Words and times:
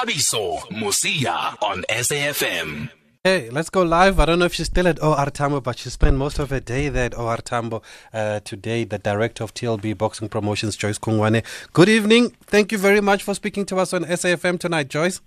Thabiso 0.00 0.58
Mosia 0.70 1.54
on 1.62 1.82
SAFM. 1.90 2.88
Hey, 3.22 3.50
let's 3.50 3.68
go 3.68 3.82
live. 3.82 4.18
I 4.18 4.24
don't 4.24 4.38
know 4.38 4.46
if 4.46 4.54
she's 4.54 4.68
still 4.68 4.88
at 4.88 5.02
OR 5.02 5.26
Tambo, 5.26 5.60
but 5.60 5.76
she 5.76 5.90
spent 5.90 6.16
most 6.16 6.38
of 6.38 6.48
her 6.48 6.60
day 6.60 6.88
there 6.88 7.04
at 7.04 7.18
OR 7.18 7.36
Tambo. 7.36 7.82
Uh, 8.10 8.40
today, 8.40 8.84
the 8.84 8.98
director 8.98 9.44
of 9.44 9.52
TLB 9.52 9.98
Boxing 9.98 10.30
Promotions, 10.30 10.74
Joyce 10.76 10.98
Kungwane. 10.98 11.44
Good 11.74 11.90
evening. 11.90 12.30
Thank 12.46 12.72
you 12.72 12.78
very 12.78 13.02
much 13.02 13.22
for 13.22 13.34
speaking 13.34 13.66
to 13.66 13.76
us 13.76 13.92
on 13.92 14.04
SAFM 14.06 14.58
tonight, 14.58 14.88
Joyce. 14.88 15.20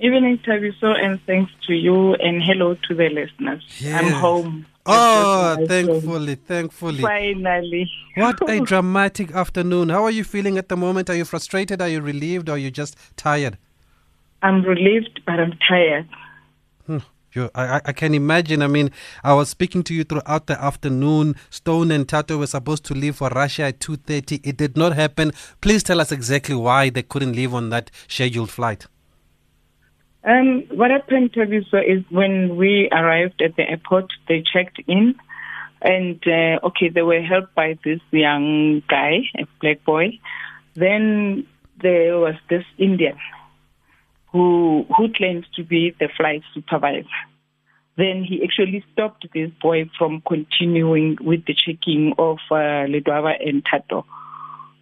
Evening, 0.00 0.38
Thabiso, 0.38 1.00
and 1.00 1.20
thanks 1.24 1.52
to 1.68 1.72
you, 1.72 2.14
and 2.14 2.42
hello 2.42 2.74
to 2.88 2.94
the 2.94 3.08
listeners. 3.08 3.62
Yes. 3.78 4.02
I'm 4.02 4.12
home. 4.14 4.66
Oh, 4.84 5.54
That's 5.54 5.60
what 5.60 5.68
thankfully, 5.68 6.34
thankfully. 6.34 7.02
Finally. 7.02 7.88
What 8.16 8.50
a 8.50 8.60
dramatic 8.64 9.30
afternoon. 9.30 9.90
How 9.90 10.02
are 10.02 10.10
you 10.10 10.24
feeling 10.24 10.58
at 10.58 10.68
the 10.68 10.76
moment? 10.76 11.08
Are 11.08 11.14
you 11.14 11.24
frustrated? 11.24 11.80
Are 11.80 11.88
you 11.88 12.00
relieved? 12.00 12.48
Or 12.48 12.52
are 12.52 12.58
you 12.58 12.72
just 12.72 12.96
tired? 13.16 13.58
I'm 14.46 14.62
relieved, 14.62 15.20
but 15.26 15.40
I'm 15.40 15.54
tired. 15.68 16.08
You, 17.32 17.50
I, 17.54 17.80
I- 17.84 17.92
can 17.92 18.14
imagine. 18.14 18.62
I 18.62 18.66
mean, 18.68 18.90
I 19.22 19.34
was 19.34 19.50
speaking 19.50 19.82
to 19.82 19.92
you 19.94 20.04
throughout 20.04 20.46
the 20.46 20.58
afternoon. 20.62 21.34
Stone 21.50 21.90
and 21.90 22.06
Thato 22.08 22.38
were 22.38 22.46
supposed 22.46 22.84
to 22.86 22.94
leave 22.94 23.16
for 23.16 23.28
Russia 23.28 23.64
at 23.64 23.80
2.30. 23.80 24.40
It 24.46 24.56
did 24.56 24.76
not 24.76 24.94
happen. 24.94 25.32
Please 25.60 25.82
tell 25.82 26.00
us 26.00 26.12
exactly 26.12 26.54
why 26.54 26.88
they 26.90 27.02
couldn't 27.02 27.34
leave 27.34 27.52
on 27.52 27.68
that 27.70 27.90
scheduled 28.08 28.50
flight. 28.50 28.86
Um, 30.24 30.62
what 30.70 30.90
happened, 30.90 31.32
Thabiso, 31.32 31.82
is 31.86 32.04
when 32.10 32.56
we 32.56 32.88
arrived 32.90 33.42
at 33.42 33.56
the 33.56 33.68
airport, 33.68 34.06
they 34.28 34.42
checked 34.50 34.80
in, 34.86 35.14
and 35.82 36.20
uh, 36.26 36.66
okay, 36.68 36.88
they 36.88 37.02
were 37.02 37.20
helped 37.20 37.54
by 37.54 37.76
this 37.84 38.00
young 38.12 38.82
guy, 38.88 39.18
a 39.38 39.46
black 39.60 39.84
boy. 39.84 40.18
Then 40.74 41.46
there 41.82 42.16
was 42.18 42.36
this 42.48 42.64
Indian 42.78 43.18
who 44.36 44.84
who 44.96 45.12
claims 45.12 45.46
to 45.56 45.64
be 45.64 45.94
the 45.98 46.08
flight 46.16 46.42
supervisor. 46.52 47.08
Then 47.96 48.24
he 48.28 48.44
actually 48.44 48.84
stopped 48.92 49.26
this 49.32 49.50
boy 49.62 49.90
from 49.96 50.22
continuing 50.28 51.16
with 51.20 51.46
the 51.46 51.54
checking 51.54 52.12
of 52.18 52.38
uh, 52.50 52.84
Ledwaba 52.92 53.32
and 53.40 53.64
Thato 53.64 54.04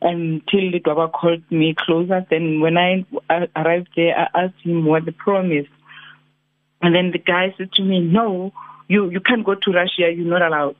until 0.02 0.60
Ledwaba 0.72 1.12
called 1.12 1.44
me 1.50 1.76
closer. 1.78 2.26
Then 2.28 2.60
when 2.60 2.76
I 2.76 3.06
uh, 3.30 3.46
arrived 3.54 3.90
there, 3.94 4.18
I 4.18 4.44
asked 4.44 4.60
him 4.64 4.84
what 4.84 5.04
the 5.04 5.12
problem 5.12 5.52
is. 5.52 5.66
And 6.82 6.92
then 6.94 7.12
the 7.12 7.18
guy 7.18 7.54
said 7.56 7.70
to 7.74 7.82
me, 7.82 8.00
no, 8.00 8.52
you, 8.88 9.10
you 9.10 9.20
can't 9.20 9.46
go 9.46 9.54
to 9.54 9.70
Russia. 9.70 10.12
You're 10.12 10.26
not 10.26 10.42
allowed. 10.42 10.76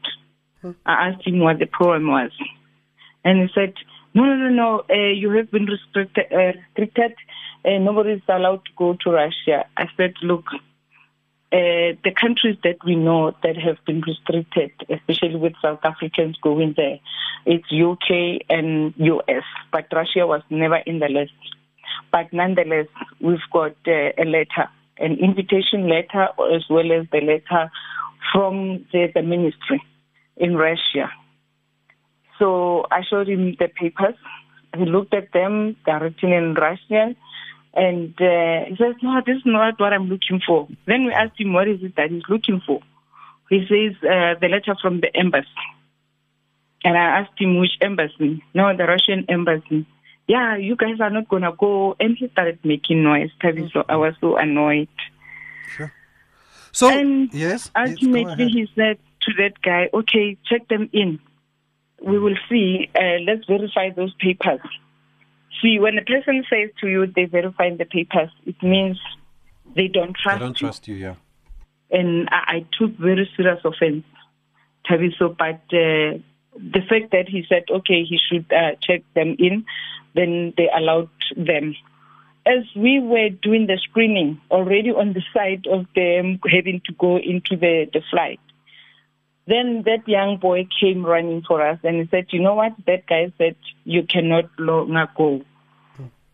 I 0.84 1.08
asked 1.08 1.26
him 1.26 1.38
what 1.38 1.60
the 1.60 1.66
problem 1.66 2.08
was. 2.08 2.32
And 3.24 3.42
he 3.42 3.48
said, 3.54 3.74
no, 4.14 4.24
no, 4.24 4.36
no, 4.36 4.48
no, 4.48 4.82
uh, 4.88 5.10
you 5.10 5.30
have 5.30 5.50
been 5.50 5.66
restricted. 5.66 6.26
Uh, 6.32 6.52
restricted. 6.76 7.14
Uh, 7.64 7.78
nobody 7.78 8.12
is 8.12 8.22
allowed 8.28 8.64
to 8.66 8.70
go 8.76 8.96
to 9.00 9.10
Russia. 9.10 9.64
I 9.76 9.86
said, 9.96 10.14
look, 10.22 10.44
uh, 11.54 11.94
the 12.02 12.12
countries 12.20 12.56
that 12.62 12.76
we 12.84 12.94
know 12.94 13.32
that 13.42 13.56
have 13.56 13.78
been 13.86 14.00
restricted, 14.02 14.72
especially 14.88 15.36
with 15.36 15.52
South 15.62 15.80
Africans 15.84 16.36
going 16.42 16.74
there, 16.76 16.98
it's 17.46 17.66
UK 17.72 18.44
and 18.48 18.94
US, 18.96 19.44
but 19.72 19.86
Russia 19.92 20.26
was 20.26 20.42
never 20.50 20.76
in 20.76 20.98
the 20.98 21.08
list. 21.08 21.32
But 22.10 22.32
nonetheless, 22.32 22.86
we've 23.20 23.38
got 23.52 23.76
uh, 23.86 24.10
a 24.18 24.24
letter, 24.24 24.68
an 24.98 25.18
invitation 25.18 25.88
letter, 25.88 26.28
as 26.54 26.64
well 26.68 26.90
as 26.92 27.06
the 27.12 27.20
letter 27.20 27.70
from 28.32 28.86
the, 28.92 29.10
the 29.14 29.22
ministry 29.22 29.82
in 30.36 30.56
Russia. 30.56 31.10
So 32.38 32.86
I 32.90 33.02
showed 33.08 33.28
him 33.28 33.56
the 33.58 33.68
papers. 33.68 34.14
He 34.76 34.84
looked 34.84 35.14
at 35.14 35.32
them, 35.32 35.76
they're 35.86 36.00
written 36.00 36.32
in 36.32 36.54
Russian. 36.54 37.16
And 37.74 38.14
uh, 38.20 38.66
he 38.68 38.76
says, 38.76 38.94
no, 39.02 39.20
this 39.24 39.36
is 39.36 39.42
not 39.46 39.78
what 39.80 39.92
I'm 39.92 40.08
looking 40.08 40.40
for. 40.46 40.68
Then 40.86 41.06
we 41.06 41.12
asked 41.12 41.40
him, 41.40 41.52
what 41.52 41.68
is 41.68 41.82
it 41.82 41.96
that 41.96 42.10
he's 42.10 42.22
looking 42.28 42.60
for? 42.64 42.80
He 43.50 43.66
says, 43.68 43.96
uh, 44.02 44.38
the 44.40 44.48
letter 44.48 44.76
from 44.80 45.00
the 45.00 45.14
embassy. 45.16 45.48
And 46.84 46.96
I 46.96 47.20
asked 47.20 47.40
him, 47.40 47.58
which 47.58 47.72
embassy? 47.80 48.44
No, 48.52 48.76
the 48.76 48.84
Russian 48.84 49.26
embassy. 49.28 49.86
Yeah, 50.26 50.56
you 50.56 50.76
guys 50.76 51.00
are 51.00 51.10
not 51.10 51.28
going 51.28 51.42
to 51.42 51.52
go. 51.52 51.96
And 51.98 52.16
he 52.16 52.28
started 52.28 52.58
making 52.64 53.02
noise. 53.02 53.30
So 53.42 53.84
I 53.88 53.96
was 53.96 54.14
so 54.20 54.36
annoyed. 54.36 54.88
So, 56.72 56.90
And 56.90 57.32
yes? 57.32 57.70
Ultimately, 57.76 58.48
he 58.48 58.68
said 58.74 58.98
to 59.22 59.32
that 59.38 59.62
guy, 59.62 59.88
okay, 59.94 60.36
check 60.44 60.66
them 60.68 60.90
in. 60.92 61.20
We 62.04 62.18
will 62.18 62.36
see. 62.48 62.90
Uh, 62.94 63.18
let's 63.26 63.46
verify 63.46 63.90
those 63.90 64.14
papers. 64.14 64.60
See, 65.62 65.78
when 65.78 65.96
a 65.98 66.02
person 66.02 66.44
says 66.50 66.70
to 66.80 66.88
you 66.88 67.06
they 67.06 67.24
verify 67.24 67.70
the 67.74 67.84
papers, 67.84 68.30
it 68.44 68.62
means 68.62 68.98
they 69.74 69.88
don't 69.88 70.16
I 70.18 70.22
trust 70.22 70.40
don't 70.40 70.60
you. 70.60 70.66
trust 70.66 70.88
you, 70.88 70.94
yeah. 70.96 71.14
And 71.90 72.28
I, 72.30 72.56
I 72.56 72.66
took 72.78 72.96
very 72.98 73.30
serious 73.36 73.60
offense, 73.64 74.04
Thabiso. 74.88 75.36
But 75.36 75.62
uh, 75.72 76.18
the 76.56 76.80
fact 76.88 77.12
that 77.12 77.28
he 77.28 77.44
said, 77.48 77.64
okay, 77.70 78.04
he 78.04 78.18
should 78.28 78.52
uh, 78.52 78.76
check 78.82 79.02
them 79.14 79.36
in, 79.38 79.64
then 80.14 80.52
they 80.56 80.68
allowed 80.76 81.10
them. 81.36 81.74
As 82.46 82.64
we 82.76 83.00
were 83.00 83.30
doing 83.30 83.66
the 83.66 83.78
screening, 83.82 84.38
already 84.50 84.90
on 84.90 85.14
the 85.14 85.22
side 85.32 85.66
of 85.66 85.86
them 85.94 86.38
having 86.46 86.82
to 86.86 86.92
go 86.92 87.16
into 87.16 87.56
the, 87.56 87.88
the 87.92 88.02
flight, 88.10 88.40
then 89.46 89.82
that 89.84 90.08
young 90.08 90.38
boy 90.38 90.66
came 90.80 91.04
running 91.04 91.42
for 91.42 91.66
us 91.66 91.78
and 91.84 91.96
he 91.96 92.08
said, 92.10 92.26
You 92.30 92.40
know 92.40 92.54
what? 92.54 92.72
That 92.86 93.06
guy 93.06 93.32
said, 93.38 93.56
You 93.84 94.02
cannot 94.04 94.44
longer 94.58 95.08
go 95.16 95.42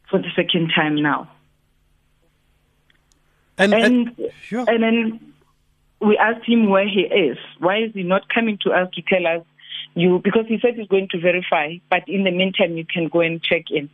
for 0.09 0.19
the 0.19 0.29
second 0.37 0.73
time 0.75 0.97
now. 1.03 1.31
And, 3.59 3.75
and, 3.75 3.85
And, 3.85 4.31
sure. 4.43 4.65
and 4.69 4.83
then 4.83 5.33
we 6.01 6.17
asked 6.17 6.47
him 6.47 6.71
where 6.71 6.89
he 6.89 7.01
is. 7.01 7.37
Why 7.59 7.79
is 7.83 7.93
he 7.95 8.03
not 8.03 8.29
coming 8.29 8.59
to 8.63 8.71
us 8.71 8.89
to 8.95 9.03
tell 9.03 9.27
us 9.27 9.45
you? 9.95 10.21
Because 10.23 10.47
he 10.49 10.59
said 10.61 10.75
he's 10.77 10.89
going 10.89 11.09
to 11.11 11.21
verify, 11.21 11.75
but 11.91 12.09
in 12.09 12.25
the 12.25 12.31
meantime, 12.31 12.77
you 12.77 12.87
can 12.87 13.09
go 13.09 13.21
and 13.21 13.43
check 13.43 13.65
in. 13.71 13.91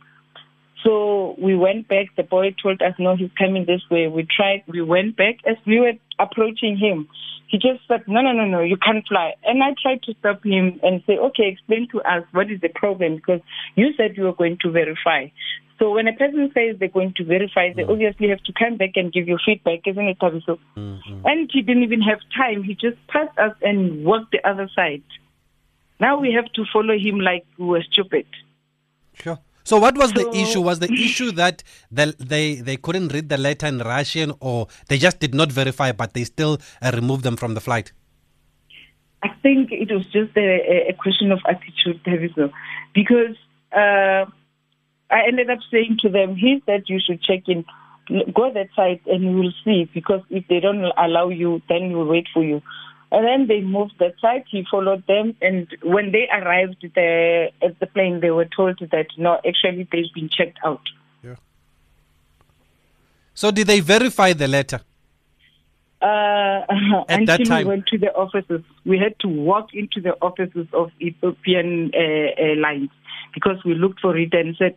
So 0.87 1.35
we 1.37 1.53
went 1.53 1.89
back. 1.89 2.15
The 2.15 2.23
boy 2.23 2.55
told 2.63 2.81
us, 2.81 2.93
no, 2.97 3.17
he's 3.17 3.31
coming 3.37 3.65
this 3.65 3.81
way. 3.91 4.07
We 4.07 4.25
tried. 4.25 4.63
We 4.67 4.81
went 4.81 5.17
back. 5.17 5.35
As 5.45 5.57
we 5.65 5.81
were 5.81 5.91
approaching 6.17 6.77
him, 6.77 7.09
he 7.49 7.57
just 7.57 7.85
said, 7.89 8.03
no, 8.07 8.21
no, 8.21 8.31
no, 8.31 8.45
no, 8.45 8.61
you 8.61 8.77
can't 8.77 9.05
fly. 9.05 9.33
And 9.43 9.61
I 9.61 9.75
tried 9.81 10.03
to 10.03 10.13
stop 10.19 10.45
him 10.45 10.79
and 10.83 11.03
say, 11.05 11.17
okay, 11.17 11.49
explain 11.49 11.89
to 11.91 11.99
us 12.03 12.23
what 12.31 12.49
is 12.49 12.61
the 12.61 12.69
problem 12.69 13.17
because 13.17 13.41
you 13.75 13.89
said 13.97 14.15
you 14.15 14.23
were 14.23 14.33
going 14.33 14.59
to 14.61 14.71
verify. 14.71 15.27
So 15.77 15.91
when 15.91 16.07
a 16.07 16.13
person 16.13 16.49
says 16.53 16.77
they're 16.79 16.87
going 16.87 17.13
to 17.17 17.25
verify, 17.25 17.73
they 17.73 17.83
mm. 17.83 17.91
obviously 17.91 18.29
have 18.29 18.43
to 18.43 18.53
come 18.57 18.77
back 18.77 18.91
and 18.95 19.11
give 19.11 19.27
you 19.27 19.37
feedback, 19.45 19.81
isn't 19.85 20.07
it, 20.07 20.19
Thabiso? 20.19 20.57
Mm-hmm. 20.77 21.21
And 21.25 21.49
he 21.51 21.63
didn't 21.63 21.83
even 21.83 22.01
have 22.01 22.19
time. 22.35 22.63
He 22.63 22.75
just 22.75 22.97
passed 23.07 23.37
us 23.37 23.55
and 23.61 24.05
walked 24.05 24.31
the 24.31 24.47
other 24.47 24.69
side. 24.73 25.03
Now 25.99 26.17
we 26.17 26.31
have 26.31 26.51
to 26.53 26.63
follow 26.71 26.97
him 26.97 27.19
like 27.19 27.45
we 27.57 27.65
were 27.65 27.83
stupid. 27.91 28.25
Sure. 29.13 29.39
So 29.67 29.77
what 29.77 29.97
was 29.97 30.13
the 30.13 30.25
issue? 30.33 30.61
Was 30.61 30.79
the 30.79 30.89
issue 31.07 31.31
that 31.33 31.61
the, 31.91 32.15
they 32.19 32.55
they 32.55 32.77
couldn't 32.77 33.09
read 33.11 33.27
the 33.27 33.37
letter 33.37 33.67
in 33.67 33.79
Russian, 33.79 34.31
or 34.39 34.67
they 34.87 34.97
just 34.97 35.19
did 35.19 35.35
not 35.35 35.51
verify, 35.51 35.91
but 35.91 36.13
they 36.13 36.23
still 36.23 36.59
uh, 36.81 36.91
removed 36.93 37.23
them 37.25 37.35
from 37.35 37.53
the 37.53 37.59
flight? 37.59 37.91
I 39.23 39.29
think 39.43 39.73
it 39.73 39.91
was 39.91 40.05
just 40.05 40.31
a, 40.37 40.89
a 40.91 40.93
question 40.93 41.33
of 41.33 41.39
attitude, 41.49 42.01
Thabiso, 42.05 42.49
because 42.93 43.35
uh, 43.73 44.23
I 45.09 45.27
ended 45.27 45.49
up 45.49 45.59
saying 45.69 45.97
to 46.03 46.09
them, 46.09 46.37
he 46.37 46.63
said 46.65 46.83
you 46.87 47.01
should 47.05 47.21
check 47.21 47.43
in, 47.47 47.65
go 48.33 48.47
to 48.47 48.53
that 48.53 48.69
side 48.73 49.01
and 49.05 49.21
you 49.21 49.35
will 49.35 49.53
see, 49.65 49.89
because 49.93 50.21
if 50.29 50.47
they 50.47 50.61
don't 50.61 50.85
allow 50.97 51.27
you, 51.27 51.61
then 51.67 51.91
we'll 51.91 52.05
wait 52.05 52.27
for 52.33 52.41
you. 52.41 52.61
And 53.11 53.25
then 53.25 53.47
they 53.47 53.61
moved 53.61 53.93
the 53.99 54.13
side, 54.21 54.43
he 54.51 54.65
followed 54.69 55.03
them, 55.07 55.35
and 55.41 55.67
when 55.81 56.11
they 56.11 56.27
arrived 56.29 56.81
the, 56.81 57.47
at 57.61 57.79
the 57.79 57.87
plane, 57.87 58.19
they 58.19 58.31
were 58.31 58.49
told 58.53 58.79
that, 58.79 59.07
no, 59.17 59.39
actually 59.47 59.87
they've 59.91 60.13
been 60.13 60.29
checked 60.29 60.59
out. 60.65 60.81
Yeah. 61.23 61.35
So 63.33 63.51
did 63.51 63.67
they 63.67 63.79
verify 63.79 64.33
the 64.33 64.47
letter? 64.49 64.81
Uh, 66.01 66.05
At 67.09 67.21
until 67.21 67.25
that 67.25 67.45
time- 67.45 67.65
we 67.65 67.69
went 67.69 67.87
to 67.87 67.97
the 67.97 68.13
offices, 68.13 68.61
we 68.85 68.99
had 68.99 69.17
to 69.21 69.27
walk 69.27 69.73
into 69.73 70.01
the 70.01 70.13
offices 70.21 70.67
of 70.73 70.91
Ethiopian 71.01 71.91
uh, 71.93 71.97
Airlines 72.37 72.89
because 73.33 73.63
we 73.63 73.73
looked 73.73 74.01
for 74.01 74.17
it 74.17 74.33
and 74.33 74.55
said, 74.57 74.75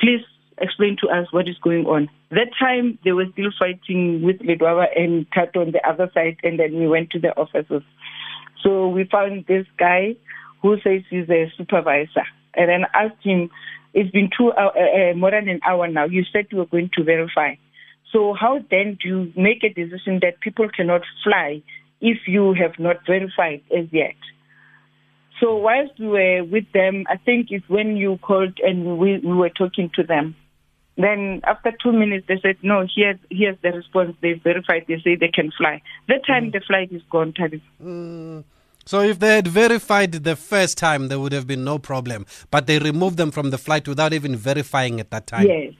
"Please 0.00 0.22
explain 0.58 0.96
to 1.00 1.08
us 1.08 1.26
what 1.32 1.48
is 1.48 1.58
going 1.58 1.86
on." 1.86 2.08
That 2.30 2.50
time 2.58 2.98
they 3.04 3.12
were 3.12 3.26
still 3.32 3.50
fighting 3.58 4.22
with 4.22 4.38
Ledwaba 4.40 4.86
and 4.96 5.28
Thato 5.30 5.66
on 5.66 5.72
the 5.72 5.86
other 5.88 6.10
side, 6.14 6.38
and 6.42 6.58
then 6.58 6.78
we 6.78 6.86
went 6.86 7.10
to 7.10 7.18
the 7.18 7.36
offices. 7.36 7.82
So 8.62 8.88
we 8.88 9.04
found 9.04 9.46
this 9.46 9.66
guy 9.78 10.16
who 10.62 10.76
says 10.80 11.02
he's 11.10 11.28
a 11.30 11.52
supervisor, 11.56 12.26
and 12.54 12.68
then 12.68 12.84
asked 12.94 13.22
him, 13.22 13.50
"It's 13.94 14.10
been 14.10 14.30
two 14.36 14.52
hour, 14.52 14.72
uh, 14.76 15.10
uh, 15.10 15.14
more 15.14 15.30
than 15.30 15.48
an 15.48 15.60
hour 15.64 15.88
now. 15.88 16.04
You 16.04 16.24
said 16.32 16.46
you 16.50 16.58
were 16.58 16.66
going 16.66 16.90
to 16.96 17.04
verify." 17.04 17.54
So 18.12 18.34
how 18.34 18.60
then 18.70 18.98
do 19.02 19.08
you 19.08 19.32
make 19.36 19.62
a 19.64 19.68
decision 19.68 20.20
that 20.22 20.40
people 20.40 20.68
cannot 20.68 21.02
fly 21.24 21.62
if 22.00 22.26
you 22.26 22.54
have 22.54 22.78
not 22.78 23.04
verified 23.06 23.62
as 23.76 23.86
yet? 23.92 24.14
So 25.40 25.56
whilst 25.56 25.98
we 25.98 26.08
were 26.08 26.44
with 26.44 26.64
them, 26.72 27.04
I 27.10 27.16
think 27.16 27.48
it's 27.50 27.68
when 27.68 27.96
you 27.96 28.18
called 28.22 28.58
and 28.62 28.98
we, 28.98 29.18
we 29.18 29.34
were 29.34 29.50
talking 29.50 29.90
to 29.96 30.02
them. 30.02 30.34
Then 30.96 31.42
after 31.44 31.72
two 31.82 31.92
minutes, 31.92 32.26
they 32.26 32.38
said, 32.40 32.56
no, 32.62 32.86
here's, 32.94 33.18
here's 33.30 33.58
the 33.62 33.72
response. 33.72 34.16
They 34.22 34.32
verified. 34.32 34.86
They 34.88 35.00
say 35.04 35.14
they 35.14 35.28
can 35.28 35.50
fly. 35.56 35.82
That 36.08 36.26
time, 36.26 36.50
the 36.52 36.60
flight 36.60 36.90
is 36.90 37.02
gone, 37.10 37.34
Tabi. 37.34 37.62
So 38.86 39.00
if 39.00 39.18
they 39.18 39.34
had 39.34 39.48
verified 39.48 40.12
the 40.12 40.36
first 40.36 40.78
time, 40.78 41.08
there 41.08 41.18
would 41.18 41.32
have 41.32 41.46
been 41.46 41.64
no 41.64 41.78
problem. 41.78 42.24
But 42.50 42.66
they 42.66 42.78
removed 42.78 43.16
them 43.18 43.30
from 43.30 43.50
the 43.50 43.58
flight 43.58 43.86
without 43.88 44.12
even 44.12 44.36
verifying 44.36 45.00
at 45.00 45.10
that 45.10 45.26
time. 45.26 45.46
Yes. 45.46 45.74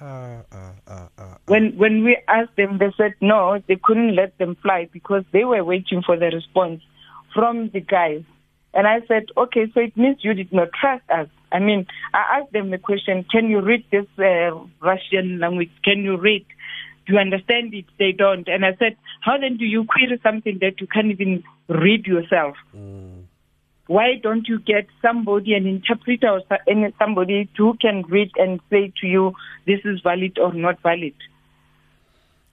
Uh, 0.00 0.42
uh, 0.52 0.72
uh, 0.86 1.08
uh, 1.18 1.24
When 1.46 1.76
when 1.78 2.04
we 2.04 2.18
asked 2.28 2.54
them, 2.56 2.78
they 2.78 2.92
said 2.98 3.14
no, 3.22 3.60
they 3.66 3.76
couldn't 3.76 4.14
let 4.14 4.36
them 4.38 4.54
fly 4.62 4.88
because 4.92 5.24
they 5.32 5.44
were 5.44 5.64
waiting 5.64 6.02
for 6.02 6.18
the 6.18 6.26
response 6.26 6.82
from 7.34 7.70
the 7.70 7.80
guys. 7.80 8.22
And 8.74 8.86
I 8.86 9.00
said, 9.08 9.24
okay, 9.38 9.70
so 9.72 9.80
it 9.80 9.96
means 9.96 10.18
you 10.20 10.34
did 10.34 10.52
not 10.52 10.68
trust 10.78 11.08
us. 11.08 11.28
I 11.56 11.58
mean, 11.58 11.86
I 12.12 12.38
asked 12.38 12.52
them 12.52 12.68
the 12.68 12.76
question, 12.76 13.24
can 13.32 13.48
you 13.48 13.62
read 13.62 13.82
this 13.90 14.04
uh, 14.18 14.50
Russian 14.82 15.38
language? 15.38 15.70
Can 15.82 16.04
you 16.04 16.18
read? 16.18 16.44
Do 17.06 17.14
you 17.14 17.18
understand 17.18 17.72
it? 17.72 17.86
They 17.98 18.12
don't. 18.12 18.46
And 18.46 18.62
I 18.62 18.76
said, 18.78 18.96
how 19.22 19.38
then 19.38 19.56
do 19.56 19.64
you 19.64 19.86
query 19.86 20.20
something 20.22 20.58
that 20.60 20.82
you 20.82 20.86
can't 20.86 21.06
even 21.06 21.44
read 21.66 22.04
yourself? 22.06 22.56
Why 23.86 24.16
don't 24.22 24.46
you 24.46 24.58
get 24.58 24.86
somebody, 25.00 25.54
an 25.54 25.66
interpreter 25.66 26.28
or 26.28 26.42
somebody 26.98 27.48
who 27.56 27.74
can 27.80 28.02
read 28.02 28.32
and 28.36 28.60
say 28.68 28.92
to 29.00 29.06
you, 29.06 29.32
this 29.66 29.80
is 29.86 30.00
valid 30.02 30.38
or 30.38 30.52
not 30.52 30.82
valid? 30.82 31.14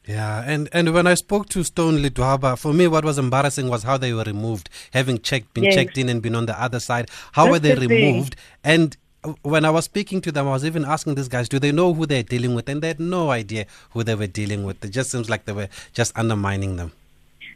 Yeah, 0.05 0.43
and, 0.45 0.67
and 0.73 0.93
when 0.93 1.07
I 1.07 1.13
spoke 1.13 1.47
to 1.49 1.63
Stone 1.63 1.99
Ledwaba, 1.99 2.57
for 2.59 2.73
me, 2.73 2.87
what 2.87 3.05
was 3.05 3.17
embarrassing 3.17 3.69
was 3.69 3.83
how 3.83 3.95
they 3.97 4.11
were 4.13 4.23
removed, 4.23 4.69
having 4.91 5.17
checked, 5.19 5.53
been 5.53 5.63
Yes. 5.63 5.75
checked 5.75 5.97
in 5.97 6.09
and 6.09 6.21
been 6.21 6.35
on 6.35 6.45
the 6.45 6.61
other 6.61 6.81
side. 6.81 7.09
How 7.31 7.43
That's 7.45 7.51
were 7.53 7.59
they 7.59 7.75
the 7.75 7.87
thing. 7.87 7.89
removed? 8.15 8.35
And 8.65 8.97
uh, 9.23 9.33
when 9.43 9.63
I 9.63 9.69
was 9.69 9.85
speaking 9.85 10.19
to 10.21 10.31
them, 10.33 10.45
I 10.47 10.51
was 10.51 10.65
even 10.65 10.83
asking 10.83 11.15
these 11.15 11.29
guys, 11.29 11.47
do 11.47 11.57
they 11.57 11.71
know 11.71 11.93
who 11.93 12.05
they're 12.05 12.21
dealing 12.23 12.53
with? 12.53 12.67
And 12.67 12.81
they 12.81 12.89
had 12.89 12.99
no 12.99 13.31
idea 13.31 13.65
who 13.91 14.03
they 14.03 14.15
were 14.15 14.27
dealing 14.27 14.65
with. 14.65 14.83
It 14.83 14.89
just 14.89 15.09
seems 15.09 15.29
like 15.29 15.45
they 15.45 15.53
were 15.53 15.69
just 15.93 16.17
undermining 16.17 16.75
them. 16.75 16.91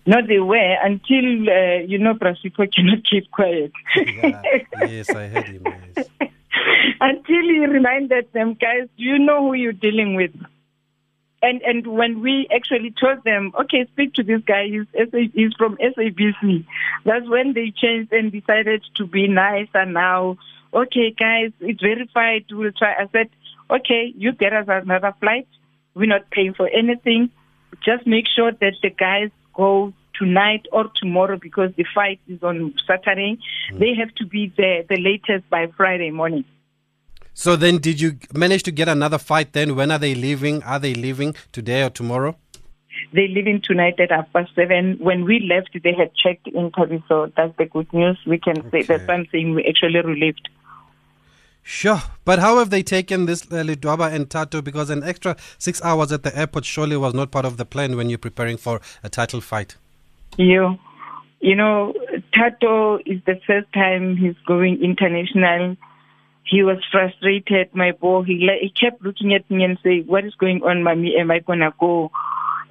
No, 0.05 0.25
they 0.25 0.39
were 0.39 0.77
until, 0.83 1.49
uh, 1.49 1.79
you 1.85 1.97
know, 1.97 2.13
Brasipo 2.13 2.71
cannot 2.73 2.99
keep 3.03 3.29
quiet. 3.31 3.73
Yeah. 3.97 4.41
yes, 4.87 5.09
I 5.09 5.27
heard 5.27 5.47
him. 5.47 5.63
Yes. 5.97 6.07
until 7.01 7.41
he 7.41 7.65
reminded 7.65 8.31
them, 8.31 8.53
guys, 8.53 8.87
do 8.97 9.03
you 9.03 9.19
know 9.19 9.41
who 9.47 9.53
you're 9.53 9.73
dealing 9.73 10.15
with? 10.15 10.31
And 11.41 11.61
and 11.61 11.85
when 11.85 12.21
we 12.21 12.47
actually 12.53 12.93
told 12.99 13.23
them, 13.23 13.51
okay, 13.61 13.85
speak 13.93 14.15
to 14.15 14.23
this 14.23 14.41
guy, 14.41 14.67
he's, 14.67 14.87
SA, 14.93 15.17
he's 15.33 15.53
from 15.53 15.77
SABC, 15.77 16.65
that's 17.05 17.29
when 17.29 17.53
they 17.53 17.71
changed 17.75 18.11
and 18.11 18.31
decided 18.31 18.83
to 18.95 19.05
be 19.05 19.27
nicer 19.27 19.85
now. 19.85 20.37
Okay, 20.73 21.11
guys, 21.11 21.51
it's 21.59 21.81
verified, 21.81 22.45
we'll 22.51 22.71
try. 22.71 22.93
I 22.93 23.07
said, 23.11 23.29
okay, 23.69 24.13
you 24.17 24.31
get 24.31 24.53
us 24.53 24.65
another 24.67 25.13
flight. 25.19 25.47
We're 25.93 26.07
not 26.07 26.29
paying 26.31 26.53
for 26.53 26.67
anything. 26.67 27.29
Just 27.85 28.07
make 28.07 28.25
sure 28.27 28.51
that 28.51 28.73
the 28.81 28.89
guys 28.89 29.29
go 29.53 29.93
tonight 30.17 30.65
or 30.71 30.85
tomorrow 30.95 31.37
because 31.37 31.71
the 31.75 31.85
fight 31.93 32.19
is 32.27 32.41
on 32.43 32.73
Saturday. 32.87 33.37
Mm. 33.71 33.79
They 33.79 33.93
have 33.95 34.13
to 34.15 34.25
be 34.25 34.51
there 34.57 34.83
the 34.89 34.97
latest 34.97 35.49
by 35.49 35.67
Friday 35.77 36.11
morning. 36.11 36.45
So 37.39 37.55
then, 37.55 37.77
did 37.77 38.01
you 38.01 38.17
manage 38.33 38.63
to 38.63 38.71
get 38.71 38.89
another 38.89 39.19
fight 39.19 39.53
then? 39.53 39.75
When 39.75 39.91
are 39.91 39.99
they 39.99 40.15
leaving? 40.15 40.63
Are 40.63 40.79
they 40.79 40.95
leaving 40.95 41.35
today 41.51 41.83
or 41.83 41.91
tomorrow? 41.91 42.35
They 43.13 43.27
leave 43.27 43.45
in 43.45 43.61
tonight 43.61 43.99
at 43.99 44.09
half 44.09 44.33
past 44.33 44.55
seven. 44.55 44.97
When 44.99 45.23
we 45.23 45.47
left, 45.47 45.69
they 45.83 45.93
had 45.93 46.15
checked 46.15 46.47
in 46.47 46.71
so 47.07 47.31
that's 47.37 47.55
the 47.59 47.65
good 47.65 47.93
news. 47.93 48.17
We 48.25 48.39
can 48.39 48.67
say 48.71 48.81
that's 48.81 49.05
something 49.05 49.53
we 49.53 49.63
actually 49.65 50.01
relieved. 50.01 50.49
Sure. 51.61 52.01
But 52.25 52.39
how 52.39 52.57
have 52.57 52.71
they 52.71 52.81
taken 52.81 53.27
this 53.27 53.43
uh, 53.43 53.63
Ledwaba 53.63 54.11
and 54.11 54.27
Thato? 54.27 54.63
Because 54.63 54.89
an 54.89 55.03
extra 55.03 55.35
six 55.59 55.79
hours 55.83 56.11
at 56.11 56.23
the 56.23 56.35
airport 56.35 56.65
surely 56.65 56.97
was 56.97 57.13
not 57.13 57.29
part 57.29 57.45
of 57.45 57.57
the 57.57 57.65
plan 57.65 57.95
when 57.95 58.09
you're 58.09 58.17
preparing 58.17 58.57
for 58.57 58.81
a 59.03 59.09
title 59.09 59.41
fight. 59.41 59.75
You, 60.37 60.79
you 61.39 61.55
know, 61.55 61.93
Thato 62.33 62.99
is 63.05 63.21
the 63.27 63.39
first 63.45 63.71
time 63.73 64.17
he's 64.17 64.35
going 64.47 64.81
international. 64.83 65.77
He 66.47 66.63
was 66.63 66.77
frustrated, 66.91 67.75
my 67.75 67.91
boy. 67.91 68.23
He, 68.23 68.39
le- 68.45 68.59
he 68.61 68.69
kept 68.69 69.01
looking 69.01 69.33
at 69.33 69.49
me 69.51 69.63
and 69.63 69.77
saying, 69.83 70.05
what 70.07 70.25
is 70.25 70.33
going 70.35 70.63
on, 70.63 70.83
mommy? 70.83 71.15
Am 71.19 71.29
I 71.29 71.39
going 71.39 71.59
to 71.59 71.73
go? 71.79 72.11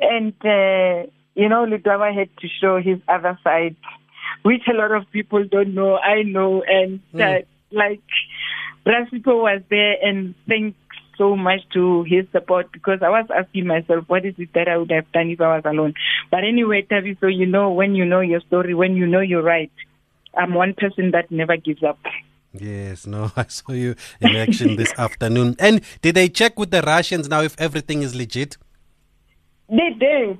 And, 0.00 0.32
uh, 0.44 1.10
you 1.34 1.48
know, 1.48 1.66
Ledwaba 1.66 2.14
had 2.14 2.30
to 2.38 2.48
show 2.60 2.80
his 2.80 2.98
other 3.06 3.38
side, 3.44 3.76
which 4.42 4.62
a 4.68 4.74
lot 4.74 4.92
of 4.92 5.10
people 5.10 5.44
don't 5.44 5.74
know. 5.74 5.98
I 5.98 6.22
know. 6.22 6.62
And, 6.66 7.00
uh, 7.14 7.44
like, 7.70 8.02
Brasipo 8.86 9.42
was 9.42 9.62
there 9.68 9.96
and 10.02 10.34
thanks 10.48 10.78
so 11.18 11.36
much 11.36 11.60
to 11.72 12.04
his 12.04 12.26
support 12.32 12.70
because 12.72 13.00
I 13.02 13.08
was 13.08 13.26
asking 13.34 13.66
myself, 13.66 14.04
what 14.06 14.24
is 14.24 14.34
it 14.38 14.50
that 14.54 14.68
I 14.68 14.76
would 14.76 14.90
have 14.90 15.10
done 15.12 15.30
if 15.30 15.40
I 15.40 15.56
was 15.56 15.62
alone? 15.64 15.94
But 16.30 16.44
anyway, 16.44 16.82
Tavi, 16.82 17.16
so 17.20 17.26
you 17.26 17.46
know, 17.46 17.72
when 17.72 17.94
you 17.94 18.04
know 18.04 18.20
your 18.20 18.40
story, 18.40 18.74
when 18.74 18.96
you 18.96 19.06
know 19.06 19.20
you're 19.20 19.42
right, 19.42 19.72
I'm 20.36 20.54
one 20.54 20.74
person 20.74 21.12
that 21.12 21.30
never 21.30 21.56
gives 21.56 21.82
up. 21.82 21.98
Yes, 22.60 23.06
no, 23.06 23.30
I 23.36 23.46
saw 23.48 23.72
you 23.72 23.94
in 24.20 24.36
action 24.36 24.76
this 24.76 24.92
afternoon. 24.98 25.56
And 25.58 25.80
did 26.02 26.14
they 26.14 26.28
check 26.28 26.58
with 26.58 26.70
the 26.70 26.82
Russians 26.82 27.28
now 27.28 27.42
if 27.42 27.54
everything 27.58 28.02
is 28.02 28.14
legit? 28.14 28.56
They 29.68 29.90
did. 29.98 30.38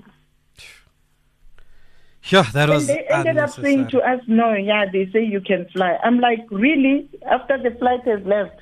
Yeah, 2.29 2.43
that 2.55 2.65
And 2.65 2.73
was 2.73 2.87
they 2.89 3.07
ended 3.09 3.39
up 3.39 3.51
saying 3.51 3.89
to 3.89 4.01
us, 4.01 4.21
no, 4.27 4.53
yeah, 4.55 4.87
they 4.93 5.09
say 5.13 5.25
you 5.25 5.41
can 5.41 5.67
fly. 5.73 5.97
I'm 6.03 6.19
like, 6.19 6.45
really? 6.51 7.09
After 7.31 7.57
the 7.57 7.71
flight 7.79 8.01
has 8.05 8.21
left? 8.27 8.61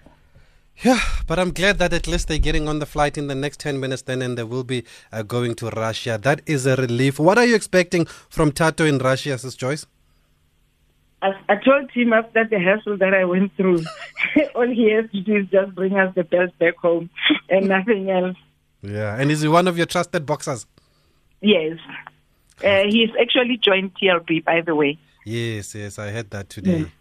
Yeah, 0.83 1.01
but 1.27 1.39
I'm 1.39 1.53
glad 1.53 1.79
that 1.79 1.93
at 1.93 2.07
least 2.07 2.29
they're 2.29 2.39
getting 2.39 2.69
on 2.69 2.79
the 2.81 2.87
flight 2.87 3.17
in 3.17 3.29
the 3.29 3.35
next 3.35 3.61
10 3.61 3.79
minutes 3.79 4.03
then 4.03 4.21
and 4.21 4.37
they 4.37 4.43
will 4.43 4.65
be 4.65 4.85
uh, 5.13 5.23
going 5.23 5.55
to 5.57 5.71
Russia. 5.71 6.19
That 6.21 6.43
is 6.47 6.67
a 6.67 6.77
relief. 6.77 7.19
What 7.19 7.39
are 7.39 7.47
you 7.47 7.55
expecting 7.55 8.07
from 8.29 8.51
Thato 8.51 8.87
in 8.87 8.99
Russia, 8.99 9.39
Sis 9.39 9.55
Joyce? 9.55 9.87
I, 11.25 11.33
I 11.49 11.57
told 11.57 11.91
him 11.91 12.13
after 12.13 12.45
the 12.45 12.61
hassle 12.61 12.99
that 12.99 13.15
I 13.15 13.25
went 13.25 13.57
through, 13.57 13.83
all 14.55 14.69
he 14.69 14.91
has 14.91 15.11
to 15.13 15.21
do 15.23 15.37
is 15.37 15.47
just 15.51 15.75
bring 15.75 15.97
us 15.97 16.15
the 16.15 16.23
belt 16.23 16.51
back 16.59 16.77
home 16.77 17.09
and 17.49 17.69
nothing 17.69 18.11
else. 18.11 18.37
Yeah, 18.83 19.17
and 19.17 19.31
is 19.31 19.41
he 19.41 19.49
one 19.49 19.67
of 19.67 19.79
your 19.79 19.87
trusted 19.87 20.27
boxers? 20.27 20.67
Yes. 21.41 21.79
Uh, 22.63 22.83
he's 22.89 23.09
actually 23.19 23.57
joined 23.57 23.95
TLB, 23.95 24.45
by 24.45 24.61
the 24.61 24.75
way. 24.75 24.99
Yes, 25.25 25.75
yes, 25.75 25.99
I 25.99 26.11
heard 26.11 26.31
that 26.31 26.51
today. 26.51 26.93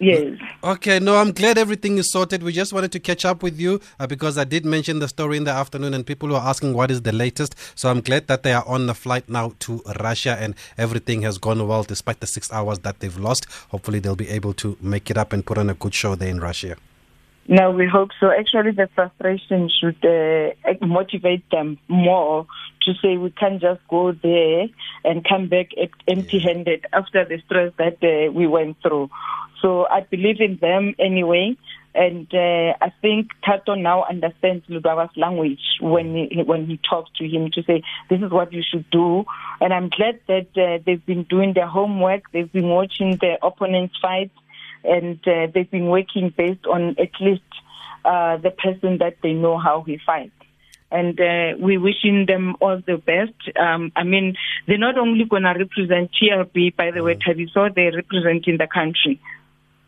Yes. 0.00 0.38
Okay, 0.64 0.98
no, 0.98 1.16
I'm 1.16 1.32
glad 1.32 1.58
everything 1.58 1.98
is 1.98 2.10
sorted. 2.10 2.42
We 2.42 2.52
just 2.52 2.72
wanted 2.72 2.90
to 2.92 3.00
catch 3.00 3.26
up 3.26 3.42
with 3.42 3.60
you 3.60 3.82
uh, 3.98 4.06
because 4.06 4.38
I 4.38 4.44
did 4.44 4.64
mention 4.64 4.98
the 4.98 5.08
story 5.08 5.36
in 5.36 5.44
the 5.44 5.50
afternoon 5.50 5.92
and 5.92 6.06
people 6.06 6.30
were 6.30 6.38
asking 6.38 6.72
what 6.72 6.90
is 6.90 7.02
the 7.02 7.12
latest. 7.12 7.54
So 7.74 7.90
I'm 7.90 8.00
glad 8.00 8.26
that 8.28 8.42
they 8.42 8.54
are 8.54 8.66
on 8.66 8.86
the 8.86 8.94
flight 8.94 9.28
now 9.28 9.52
to 9.60 9.82
Russia 10.00 10.38
and 10.40 10.54
everything 10.78 11.20
has 11.22 11.36
gone 11.36 11.68
well 11.68 11.82
despite 11.82 12.20
the 12.20 12.26
six 12.26 12.50
hours 12.50 12.78
that 12.78 13.00
they've 13.00 13.18
lost. 13.18 13.44
Hopefully, 13.68 13.98
they'll 13.98 14.16
be 14.16 14.30
able 14.30 14.54
to 14.54 14.78
make 14.80 15.10
it 15.10 15.18
up 15.18 15.34
and 15.34 15.44
put 15.44 15.58
on 15.58 15.68
a 15.68 15.74
good 15.74 15.92
show 15.92 16.14
there 16.14 16.30
in 16.30 16.40
Russia. 16.40 16.76
No, 17.46 17.72
we 17.72 17.86
hope 17.86 18.10
so. 18.20 18.30
Actually, 18.30 18.70
the 18.70 18.88
frustration 18.94 19.68
should 19.68 20.04
uh, 20.04 20.86
motivate 20.86 21.42
them 21.50 21.78
more 21.88 22.46
to 22.82 22.94
say 23.02 23.16
we 23.16 23.30
can't 23.30 23.60
just 23.60 23.80
go 23.88 24.12
there 24.12 24.68
and 25.04 25.26
come 25.28 25.48
back 25.48 25.70
empty 26.06 26.38
handed 26.38 26.86
after 26.92 27.24
the 27.24 27.40
stress 27.46 27.72
that 27.76 27.98
uh, 28.04 28.30
we 28.32 28.46
went 28.46 28.80
through. 28.82 29.10
So 29.60 29.86
I 29.86 30.00
believe 30.00 30.40
in 30.40 30.58
them 30.60 30.94
anyway. 30.98 31.56
And 31.92 32.32
uh, 32.32 32.74
I 32.80 32.92
think 33.02 33.30
Thato 33.44 33.80
now 33.80 34.04
understands 34.08 34.64
Ledwaba's 34.66 35.16
language 35.16 35.58
when 35.80 36.14
he, 36.14 36.42
when 36.42 36.66
he 36.66 36.78
talks 36.88 37.10
to 37.18 37.26
him 37.26 37.50
to 37.52 37.62
say, 37.64 37.82
this 38.08 38.20
is 38.22 38.30
what 38.30 38.52
you 38.52 38.62
should 38.62 38.88
do. 38.90 39.24
And 39.60 39.72
I'm 39.72 39.88
glad 39.88 40.20
that 40.28 40.48
uh, 40.56 40.82
they've 40.86 41.04
been 41.04 41.24
doing 41.24 41.52
their 41.52 41.66
homework. 41.66 42.30
They've 42.32 42.50
been 42.50 42.68
watching 42.68 43.18
their 43.20 43.38
opponents 43.42 43.96
fight 44.00 44.30
and 44.84 45.18
uh, 45.26 45.48
they've 45.52 45.70
been 45.70 45.86
working 45.86 46.32
based 46.36 46.66
on 46.66 46.96
at 46.98 47.10
least 47.20 47.42
uh, 48.04 48.36
the 48.38 48.50
person 48.50 48.98
that 48.98 49.16
they 49.22 49.32
know 49.32 49.58
how 49.58 49.82
he 49.82 49.98
fights. 50.04 50.32
And 50.92 51.20
uh, 51.20 51.56
we're 51.58 51.80
wishing 51.80 52.26
them 52.26 52.56
all 52.60 52.80
the 52.84 52.96
best. 52.96 53.56
Um, 53.56 53.92
I 53.94 54.02
mean, 54.02 54.36
they're 54.66 54.78
not 54.78 54.98
only 54.98 55.24
going 55.24 55.44
to 55.44 55.54
represent 55.56 56.10
TLB, 56.20 56.74
by 56.74 56.90
the 56.90 57.02
way, 57.02 57.14
Thabiso, 57.14 57.72
they're 57.72 57.92
representing 57.92 58.58
the 58.58 58.66
country. 58.66 59.20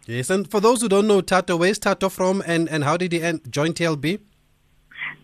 Yes, 0.06 0.30
and 0.30 0.50
for 0.50 0.61
those 0.61 0.80
who 0.80 0.88
don't 0.88 1.06
know 1.06 1.23
Thato, 1.23 1.59
where's 1.59 1.78
Thato 1.78 2.11
from 2.11 2.42
and, 2.47 2.68
and 2.68 2.82
how 2.82 2.97
did 2.97 3.12
he 3.12 3.23
end, 3.23 3.40
join 3.50 3.73
TLB? 3.73 4.18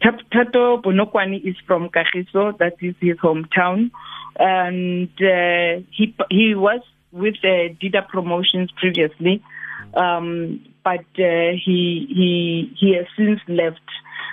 Thato 0.02 0.82
Bonokwane 0.82 1.44
is 1.44 1.56
from 1.66 1.88
Kagiso, 1.88 2.56
that 2.58 2.74
is 2.80 2.94
his 3.00 3.16
hometown. 3.18 3.90
And 4.38 5.08
uh, 5.20 5.82
he 5.90 6.14
he 6.30 6.54
was 6.54 6.80
with 7.10 7.34
uh, 7.42 7.74
Dida 7.82 8.06
Promotions 8.08 8.70
previously, 8.76 9.42
um, 9.94 10.64
but 10.84 11.00
uh, 11.18 11.56
he 11.64 12.06
he 12.08 12.72
he 12.78 12.94
has 12.94 13.06
since 13.16 13.40
left 13.48 13.80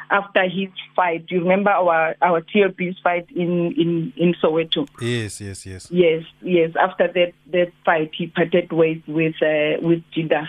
after 0.10 0.44
his 0.44 0.70
fight. 0.96 1.28
do 1.28 1.36
You 1.36 1.42
remember 1.42 1.72
our 1.72 2.16
our 2.22 2.42
TLB's 2.42 3.00
fight 3.00 3.28
in 3.36 3.74
in 3.74 4.14
in 4.16 4.34
Soweto? 4.42 4.88
Yes, 5.02 5.42
yes, 5.42 5.66
yes. 5.66 5.88
Yes, 5.92 6.24
yes. 6.42 6.72
After 6.80 7.08
that 7.08 7.34
that 7.52 7.72
fight, 7.84 8.12
he 8.18 8.28
parted 8.28 8.72
ways 8.72 9.02
with 9.08 9.36
uh, 9.42 9.80
with 9.82 10.04
Dida. 10.16 10.48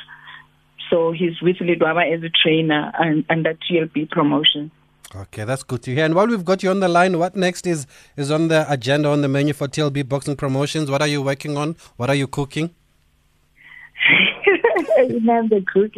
So 0.91 1.13
he's 1.13 1.41
with 1.43 1.57
Ledwaba 1.57 2.13
as 2.15 2.23
a 2.23 2.31
trainer 2.31 2.93
and 2.99 3.25
under 3.29 3.55
TLP 3.55 4.09
promotion. 4.11 4.71
Okay, 5.15 5.45
that's 5.45 5.63
good 5.63 5.83
to 5.83 5.95
hear. 5.95 6.05
And 6.05 6.15
while 6.15 6.27
we've 6.27 6.45
got 6.45 6.63
you 6.63 6.71
on 6.71 6.81
the 6.81 6.89
line, 6.89 7.19
what 7.19 7.37
next 7.37 7.67
is 7.67 7.87
is 8.17 8.31
on 8.31 8.49
the 8.49 8.71
agenda 8.71 9.09
on 9.09 9.23
the 9.23 9.29
menu 9.29 9.53
for 9.53 9.69
TLB 9.69 10.09
Boxing 10.09 10.37
Promotions? 10.37 10.91
What 10.91 11.01
are 11.01 11.09
you 11.09 11.23
working 11.23 11.57
on? 11.57 11.77
What 11.97 12.11
are 12.11 12.15
you 12.15 12.27
cooking? 12.27 12.75
I'm 14.99 15.49
the 15.49 15.65
cook 15.73 15.93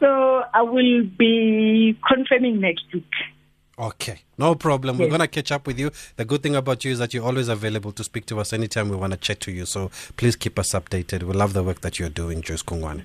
so 0.00 0.42
I 0.54 0.62
will 0.62 1.04
be 1.18 1.98
confirming 2.06 2.60
next 2.60 2.84
week. 2.92 3.04
Okay, 3.78 4.22
no 4.38 4.56
problem. 4.56 4.96
Yes. 4.96 5.04
We're 5.04 5.08
going 5.08 5.20
to 5.20 5.28
catch 5.28 5.52
up 5.52 5.66
with 5.66 5.78
you. 5.78 5.92
The 6.16 6.24
good 6.24 6.42
thing 6.42 6.56
about 6.56 6.84
you 6.84 6.90
is 6.90 6.98
that 6.98 7.14
you're 7.14 7.24
always 7.24 7.48
available 7.48 7.92
to 7.92 8.02
speak 8.02 8.26
to 8.26 8.40
us 8.40 8.52
anytime 8.52 8.88
we 8.88 8.96
want 8.96 9.12
to 9.12 9.16
chat 9.16 9.38
to 9.40 9.52
you. 9.52 9.66
So 9.66 9.90
please 10.16 10.34
keep 10.34 10.58
us 10.58 10.72
updated. 10.72 11.22
We 11.22 11.32
love 11.32 11.52
the 11.52 11.62
work 11.62 11.80
that 11.82 11.98
you're 12.00 12.08
doing, 12.08 12.42
Joyce 12.42 12.64
Kungwane. 12.64 13.04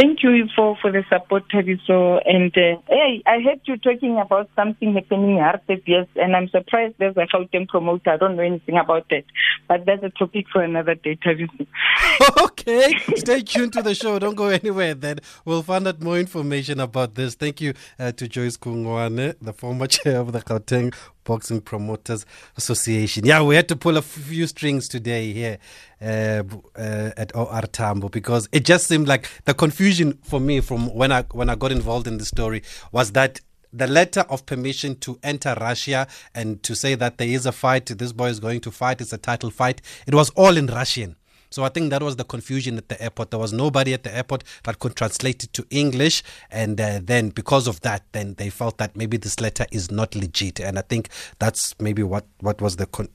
Thank 0.00 0.22
you 0.22 0.48
for, 0.56 0.78
for 0.80 0.90
the 0.90 1.04
support, 1.10 1.44
Thabiso. 1.52 2.22
And 2.24 2.50
uh, 2.56 2.80
hey, 2.88 3.22
I 3.26 3.40
heard 3.40 3.60
you 3.64 3.76
talking 3.76 4.18
about 4.18 4.48
something 4.56 4.94
happening 4.94 5.36
in 5.36 5.42
Hartef, 5.42 5.82
yes, 5.86 6.06
and 6.16 6.34
I'm 6.34 6.48
surprised 6.48 6.94
there's 6.98 7.18
a 7.18 7.26
Gauteng 7.26 7.68
promoter. 7.68 8.08
I 8.08 8.16
don't 8.16 8.34
know 8.34 8.42
anything 8.42 8.78
about 8.78 9.10
that. 9.10 9.24
But 9.68 9.84
that's 9.84 10.02
a 10.02 10.08
topic 10.08 10.46
for 10.50 10.62
another 10.62 10.94
day, 10.94 11.18
Thabiso. 11.22 11.66
okay, 12.44 12.94
stay 13.16 13.42
tuned 13.42 13.74
to 13.74 13.82
the 13.82 13.94
show. 13.94 14.18
Don't 14.18 14.36
go 14.36 14.46
anywhere 14.46 14.94
then. 14.94 15.18
We'll 15.44 15.62
find 15.62 15.86
out 15.86 16.00
more 16.00 16.18
information 16.18 16.80
about 16.80 17.14
this. 17.14 17.34
Thank 17.34 17.60
you 17.60 17.74
uh, 17.98 18.12
to 18.12 18.26
Joyce 18.26 18.56
Kungwane, 18.56 19.34
the 19.42 19.52
former 19.52 19.86
chair 19.86 20.20
of 20.20 20.32
the 20.32 20.40
Gauteng 20.40 20.94
Boxing 21.24 21.60
Promoters 21.60 22.26
Association. 22.56 23.24
Yeah, 23.24 23.42
we 23.42 23.54
had 23.56 23.68
to 23.68 23.76
pull 23.76 23.96
a 23.96 24.02
few 24.02 24.46
strings 24.46 24.88
today 24.88 25.32
here 25.32 25.58
uh, 26.00 26.42
uh, 26.76 27.10
at 27.16 27.34
OR 27.34 27.62
Tambo 27.62 28.08
because 28.08 28.48
it 28.52 28.64
just 28.64 28.86
seemed 28.86 29.08
like 29.08 29.28
the 29.44 29.54
confusion 29.54 30.18
for 30.22 30.40
me 30.40 30.60
from 30.60 30.92
when 30.94 31.12
I 31.12 31.22
when 31.32 31.48
I 31.48 31.54
got 31.54 31.72
involved 31.72 32.06
in 32.06 32.18
the 32.18 32.24
story 32.24 32.62
was 32.92 33.12
that 33.12 33.40
the 33.72 33.86
letter 33.86 34.22
of 34.28 34.46
permission 34.46 34.96
to 34.96 35.18
enter 35.22 35.56
Russia 35.60 36.06
and 36.34 36.62
to 36.62 36.74
say 36.74 36.94
that 36.96 37.18
there 37.18 37.28
is 37.28 37.46
a 37.46 37.52
fight, 37.52 37.86
this 37.86 38.12
boy 38.12 38.26
is 38.28 38.40
going 38.40 38.60
to 38.62 38.70
fight, 38.70 39.00
it's 39.00 39.12
a 39.12 39.18
title 39.18 39.50
fight. 39.50 39.80
It 40.06 40.14
was 40.14 40.30
all 40.30 40.56
in 40.56 40.66
Russian. 40.66 41.16
So 41.50 41.64
I 41.64 41.68
think 41.68 41.90
that 41.90 42.02
was 42.02 42.16
the 42.16 42.24
confusion 42.24 42.78
at 42.78 42.88
the 42.88 43.02
airport. 43.02 43.30
There 43.30 43.40
was 43.40 43.52
nobody 43.52 43.92
at 43.92 44.04
the 44.04 44.14
airport 44.14 44.44
that 44.64 44.78
could 44.78 44.94
translate 44.94 45.44
it 45.44 45.52
to 45.54 45.66
English, 45.70 46.22
and 46.50 46.80
uh, 46.80 47.00
then 47.02 47.30
because 47.30 47.66
of 47.66 47.80
that, 47.80 48.04
then 48.12 48.34
they 48.34 48.50
felt 48.50 48.78
that 48.78 48.96
maybe 48.96 49.16
this 49.16 49.40
letter 49.40 49.66
is 49.72 49.90
not 49.90 50.14
legit, 50.14 50.60
and 50.60 50.78
I 50.78 50.82
think 50.82 51.08
that's 51.38 51.74
maybe 51.80 52.02
what 52.02 52.26
what 52.40 52.60
was 52.60 52.76
the 52.76 52.86
con- 52.86 53.08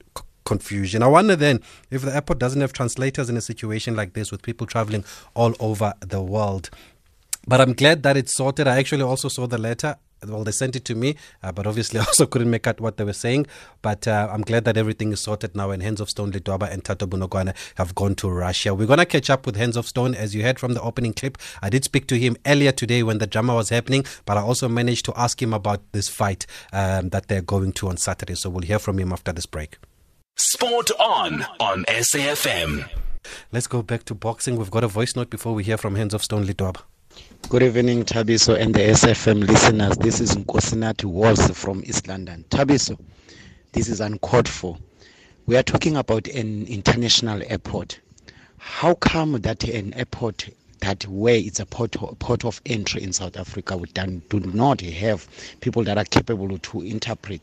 confusion. 0.45 1.01
I 1.01 1.07
wonder 1.07 1.35
then 1.35 1.61
if 1.89 2.03
the 2.03 2.13
airport 2.13 2.39
doesn't 2.39 2.61
have 2.61 2.73
translators 2.73 3.29
in 3.29 3.37
a 3.37 3.41
situation 3.41 3.95
like 3.95 4.13
this 4.13 4.31
with 4.31 4.41
people 4.41 4.67
traveling 4.67 5.03
all 5.33 5.53
over 5.59 5.93
the 6.01 6.21
world. 6.21 6.69
But 7.47 7.61
I'm 7.61 7.73
glad 7.73 8.03
that 8.03 8.17
it's 8.17 8.33
sorted. 8.35 8.67
I 8.67 8.77
actually 8.77 9.03
also 9.03 9.29
saw 9.29 9.47
the 9.47 9.57
letter 9.57 9.97
well, 10.27 10.43
they 10.43 10.51
sent 10.51 10.75
it 10.75 10.85
to 10.85 10.95
me, 10.95 11.15
uh, 11.43 11.51
but 11.51 11.67
obviously 11.67 11.99
I 12.01 12.03
also 12.03 12.25
couldn't 12.25 12.49
make 12.49 12.67
out 12.67 12.79
what 12.79 12.97
they 12.97 13.03
were 13.03 13.13
saying. 13.13 13.47
But 13.81 14.07
uh, 14.07 14.29
I'm 14.31 14.41
glad 14.41 14.65
that 14.65 14.77
everything 14.77 15.11
is 15.11 15.19
sorted 15.19 15.55
now, 15.55 15.71
and 15.71 15.81
Hands 15.81 15.99
of 16.01 16.09
Stone 16.09 16.31
Ledwaba 16.31 16.71
and 16.71 16.83
Thato 16.83 17.07
Bonokwane 17.07 17.55
have 17.75 17.95
gone 17.95 18.15
to 18.15 18.29
Russia. 18.29 18.73
We're 18.73 18.87
going 18.87 18.99
to 18.99 19.05
catch 19.05 19.29
up 19.29 19.45
with 19.45 19.55
Hands 19.55 19.75
of 19.75 19.87
Stone, 19.87 20.15
as 20.15 20.35
you 20.35 20.43
heard 20.43 20.59
from 20.59 20.73
the 20.73 20.81
opening 20.81 21.13
clip. 21.13 21.37
I 21.61 21.69
did 21.69 21.83
speak 21.83 22.07
to 22.07 22.17
him 22.17 22.37
earlier 22.45 22.71
today 22.71 23.03
when 23.03 23.19
the 23.19 23.27
drama 23.27 23.55
was 23.55 23.69
happening, 23.69 24.05
but 24.25 24.37
I 24.37 24.41
also 24.41 24.67
managed 24.67 25.05
to 25.05 25.13
ask 25.15 25.41
him 25.41 25.53
about 25.53 25.81
this 25.91 26.09
fight 26.09 26.45
um, 26.73 27.09
that 27.09 27.27
they're 27.27 27.41
going 27.41 27.73
to 27.73 27.89
on 27.89 27.97
Saturday. 27.97 28.35
So 28.35 28.49
we'll 28.49 28.63
hear 28.63 28.79
from 28.79 28.99
him 28.99 29.11
after 29.11 29.31
this 29.31 29.45
break. 29.45 29.77
Sport 30.37 30.91
on 30.99 31.45
on 31.59 31.85
SAFM. 31.85 32.89
Let's 33.51 33.67
go 33.67 33.81
back 33.81 34.03
to 34.05 34.15
boxing. 34.15 34.57
We've 34.57 34.71
got 34.71 34.83
a 34.83 34.87
voice 34.87 35.15
note 35.15 35.29
before 35.29 35.53
we 35.53 35.63
hear 35.63 35.77
from 35.77 35.95
Hands 35.95 36.13
of 36.13 36.23
Stone 36.23 36.45
Ledwaba. 36.45 36.81
Good 37.49 37.63
evening, 37.63 38.03
Thabiso 38.05 38.59
and 38.59 38.73
the 38.73 38.79
SFM 38.79 39.47
listeners. 39.47 39.97
This 39.97 40.19
is 40.19 40.35
Nkosinati 40.35 41.05
Walls 41.05 41.49
from 41.51 41.83
East 41.85 42.07
London. 42.07 42.43
Thabiso, 42.49 42.99
this 43.71 43.87
is 43.87 44.01
uncalled 44.01 44.47
for. 44.47 44.77
We 45.45 45.55
are 45.55 45.63
talking 45.63 45.95
about 45.95 46.27
an 46.27 46.65
international 46.67 47.41
airport. 47.47 47.99
How 48.57 48.95
come 48.95 49.41
that 49.41 49.63
an 49.63 49.93
airport 49.93 50.49
that 50.79 51.07
where 51.07 51.35
it's 51.35 51.59
a 51.59 51.65
port, 51.65 51.95
port 52.19 52.45
of 52.45 52.61
entry 52.65 53.03
in 53.03 53.13
South 53.13 53.37
Africa, 53.37 53.77
we 53.77 53.87
do 53.87 54.39
not 54.39 54.81
have 54.81 55.27
people 55.61 55.83
that 55.83 55.97
are 55.97 56.05
capable 56.05 56.57
to 56.57 56.81
interpret, 56.81 57.41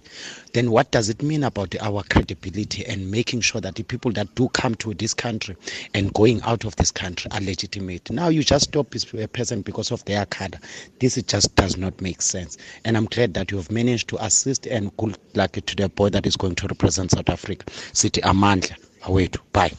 then 0.53 0.71
what 0.71 0.91
does 0.91 1.09
it 1.09 1.23
mean 1.23 1.45
about 1.45 1.75
our 1.81 2.03
credibility 2.05 2.85
and 2.87 3.11
making 3.11 3.41
sure 3.41 3.61
that 3.61 3.75
the 3.75 3.83
people 3.83 4.13
that 4.13 4.35
do 4.35 4.49
come 4.51 4.75
to 4.77 4.95
this 4.95 5.15
country 5.15 5.57
and 5.95 6.13
going 6.15 6.41
out 6.43 6.65
of 6.65 6.77
this 6.77 6.91
country 6.91 7.31
are 7.33 7.41
legitimate? 7.41 8.11
Now 8.11 8.29
you 8.29 8.43
just 8.43 8.65
stop 8.71 8.95
a 9.15 9.29
person 9.29 9.63
because 9.63 9.91
of 9.91 10.05
their 10.05 10.27
card. 10.27 10.59
This 11.01 11.21
just 11.23 11.55
does 11.57 11.77
not 11.77 12.01
make 12.01 12.23
sense. 12.23 12.59
And 12.85 12.97
I'm 12.97 13.07
glad 13.07 13.35
that 13.35 13.51
you 13.51 13.57
have 13.57 13.71
managed 13.71 14.09
to 14.11 14.25
assist 14.25 14.67
and 14.67 14.97
good 14.97 15.17
luck 15.35 15.53
to 15.53 15.77
the 15.77 15.89
boy 15.89 16.11
that 16.11 16.27
is 16.27 16.37
going 16.37 16.55
to 16.57 16.67
represent 16.67 17.11
South 17.11 17.29
Africa. 17.29 17.65
City 17.93 18.21
Amandla. 18.21 18.77
Away 19.05 19.27
to 19.29 19.41
Bye. 19.53 19.73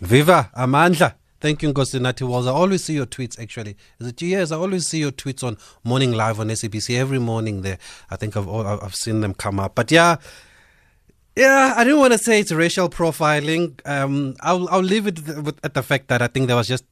Viva 0.00 0.50
Amandla. 0.56 1.14
Thank 1.42 1.60
you, 1.64 1.72
Nkosinati 1.72 2.22
Walls. 2.22 2.46
I 2.46 2.52
always 2.52 2.84
see 2.84 2.94
your 2.94 3.04
tweets, 3.04 3.36
actually. 3.36 3.76
Is 3.98 4.06
it 4.06 4.22
years? 4.22 4.52
I 4.52 4.56
always 4.56 4.86
see 4.86 5.00
your 5.00 5.10
tweets 5.10 5.42
on 5.42 5.56
Morning 5.82 6.12
Live 6.12 6.38
on 6.38 6.46
SABC 6.46 6.96
every 6.96 7.18
morning 7.18 7.62
there. 7.62 7.78
I 8.10 8.14
think 8.14 8.36
I've, 8.36 8.48
I've 8.48 8.94
seen 8.94 9.22
them 9.22 9.34
come 9.34 9.58
up. 9.58 9.74
But 9.74 9.90
yeah, 9.90 10.18
yeah, 11.34 11.74
I 11.76 11.82
didn't 11.82 11.98
want 11.98 12.12
to 12.12 12.18
say 12.20 12.38
it's 12.38 12.52
racial 12.52 12.88
profiling. 12.88 13.80
Um, 13.84 14.36
I'll, 14.40 14.68
I'll 14.68 14.82
leave 14.82 15.08
it 15.08 15.18
at 15.64 15.74
the 15.74 15.82
fact 15.82 16.06
that 16.08 16.22
I 16.22 16.28
think 16.28 16.46
there 16.46 16.54
was 16.54 16.68
just 16.68 16.84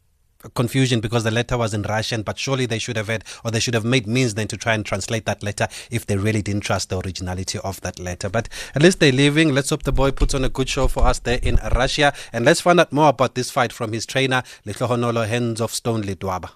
confusion 0.54 1.00
because 1.00 1.24
the 1.24 1.30
letter 1.30 1.56
was 1.56 1.74
in 1.74 1.82
Russian, 1.82 2.22
but 2.22 2.38
surely 2.38 2.66
they 2.66 2.78
should 2.78 2.96
have 2.96 3.08
had, 3.08 3.24
or 3.44 3.50
they 3.50 3.60
should 3.60 3.74
have 3.74 3.84
made 3.84 4.06
means 4.06 4.34
then 4.34 4.48
to 4.48 4.56
try 4.56 4.74
and 4.74 4.84
translate 4.84 5.26
that 5.26 5.42
letter 5.42 5.68
if 5.90 6.06
they 6.06 6.16
really 6.16 6.42
didn't 6.42 6.62
trust 6.62 6.88
the 6.88 6.98
originality 6.98 7.58
of 7.62 7.80
that 7.82 7.98
letter. 7.98 8.28
But 8.28 8.48
at 8.74 8.82
least 8.82 9.00
they're 9.00 9.12
leaving. 9.12 9.54
Let's 9.54 9.70
hope 9.70 9.82
the 9.82 9.92
boy 9.92 10.10
puts 10.10 10.34
on 10.34 10.44
a 10.44 10.48
good 10.48 10.68
show 10.68 10.88
for 10.88 11.04
us 11.04 11.18
there 11.18 11.40
in 11.42 11.56
Russia. 11.74 12.12
And 12.32 12.44
let's 12.44 12.60
find 12.60 12.80
out 12.80 12.92
more 12.92 13.08
about 13.08 13.34
this 13.34 13.50
fight 13.50 13.72
from 13.72 13.92
his 13.92 14.06
trainer, 14.06 14.42
Lehlohonolo 14.66 15.26
Hands 15.26 15.60
of 15.60 15.72
Stone 15.72 16.02
Ledwaba. 16.04 16.50